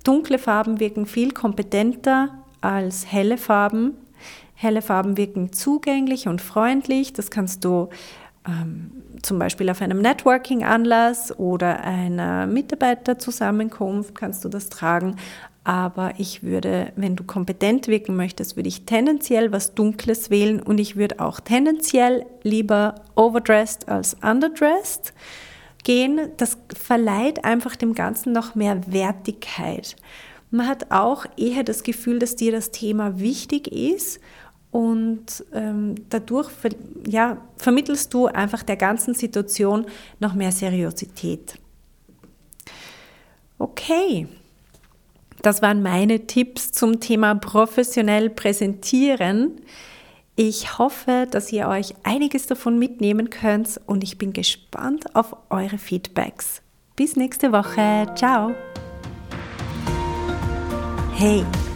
Dunkle 0.03 0.39
Farben 0.39 0.79
wirken 0.79 1.05
viel 1.05 1.31
kompetenter 1.31 2.43
als 2.61 3.11
helle 3.11 3.37
Farben. 3.37 3.93
Helle 4.53 4.81
Farben 4.81 5.17
wirken 5.17 5.51
zugänglich 5.51 6.27
und 6.27 6.41
freundlich. 6.41 7.13
Das 7.13 7.29
kannst 7.31 7.63
du 7.65 7.89
ähm, 8.47 8.91
zum 9.21 9.39
Beispiel 9.39 9.69
auf 9.69 9.81
einem 9.81 10.01
Networking-Anlass 10.01 11.37
oder 11.37 11.81
einer 11.83 12.47
Mitarbeiterzusammenkunft 12.47 14.15
kannst 14.15 14.45
du 14.45 14.49
das 14.49 14.69
tragen. 14.69 15.15
Aber 15.63 16.13
ich 16.17 16.41
würde, 16.41 16.93
wenn 16.95 17.15
du 17.15 17.23
kompetent 17.23 17.87
wirken 17.87 18.15
möchtest, 18.15 18.55
würde 18.55 18.69
ich 18.69 18.85
tendenziell 18.85 19.51
was 19.51 19.75
Dunkles 19.75 20.29
wählen 20.29 20.61
und 20.61 20.79
ich 20.79 20.95
würde 20.95 21.19
auch 21.19 21.39
tendenziell 21.39 22.25
lieber 22.43 22.95
overdressed 23.15 23.87
als 23.89 24.15
underdressed 24.15 25.13
gehen. 25.83 26.31
Das 26.37 26.57
verleiht 26.75 27.43
einfach 27.45 27.75
dem 27.75 27.93
Ganzen 27.93 28.31
noch 28.31 28.55
mehr 28.55 28.81
Wertigkeit. 28.91 29.95
Man 30.49 30.67
hat 30.67 30.91
auch 30.91 31.25
eher 31.37 31.63
das 31.63 31.83
Gefühl, 31.83 32.17
dass 32.17 32.35
dir 32.35 32.51
das 32.51 32.71
Thema 32.71 33.19
wichtig 33.19 33.67
ist 33.67 34.19
und 34.71 35.43
ähm, 35.53 35.95
dadurch 36.09 36.49
ja, 37.07 37.37
vermittelst 37.57 38.13
du 38.13 38.27
einfach 38.27 38.63
der 38.63 38.77
ganzen 38.77 39.13
Situation 39.13 39.85
noch 40.19 40.33
mehr 40.33 40.51
Seriosität. 40.51 41.55
Okay, 43.57 44.27
das 45.41 45.61
waren 45.61 45.81
meine 45.81 46.27
Tipps 46.27 46.71
zum 46.71 46.99
Thema 46.99 47.35
professionell 47.35 48.29
präsentieren. 48.29 49.61
Ich 50.35 50.77
hoffe, 50.77 51.27
dass 51.29 51.51
ihr 51.51 51.67
euch 51.67 51.93
einiges 52.03 52.45
davon 52.45 52.79
mitnehmen 52.79 53.29
könnt 53.29 53.79
und 53.87 54.03
ich 54.03 54.17
bin 54.17 54.33
gespannt 54.33 55.15
auf 55.15 55.35
eure 55.49 55.77
Feedbacks. 55.77 56.61
Bis 56.95 57.15
nächste 57.15 57.51
Woche. 57.51 58.07
Ciao. 58.15 58.51
Hey, 61.15 61.43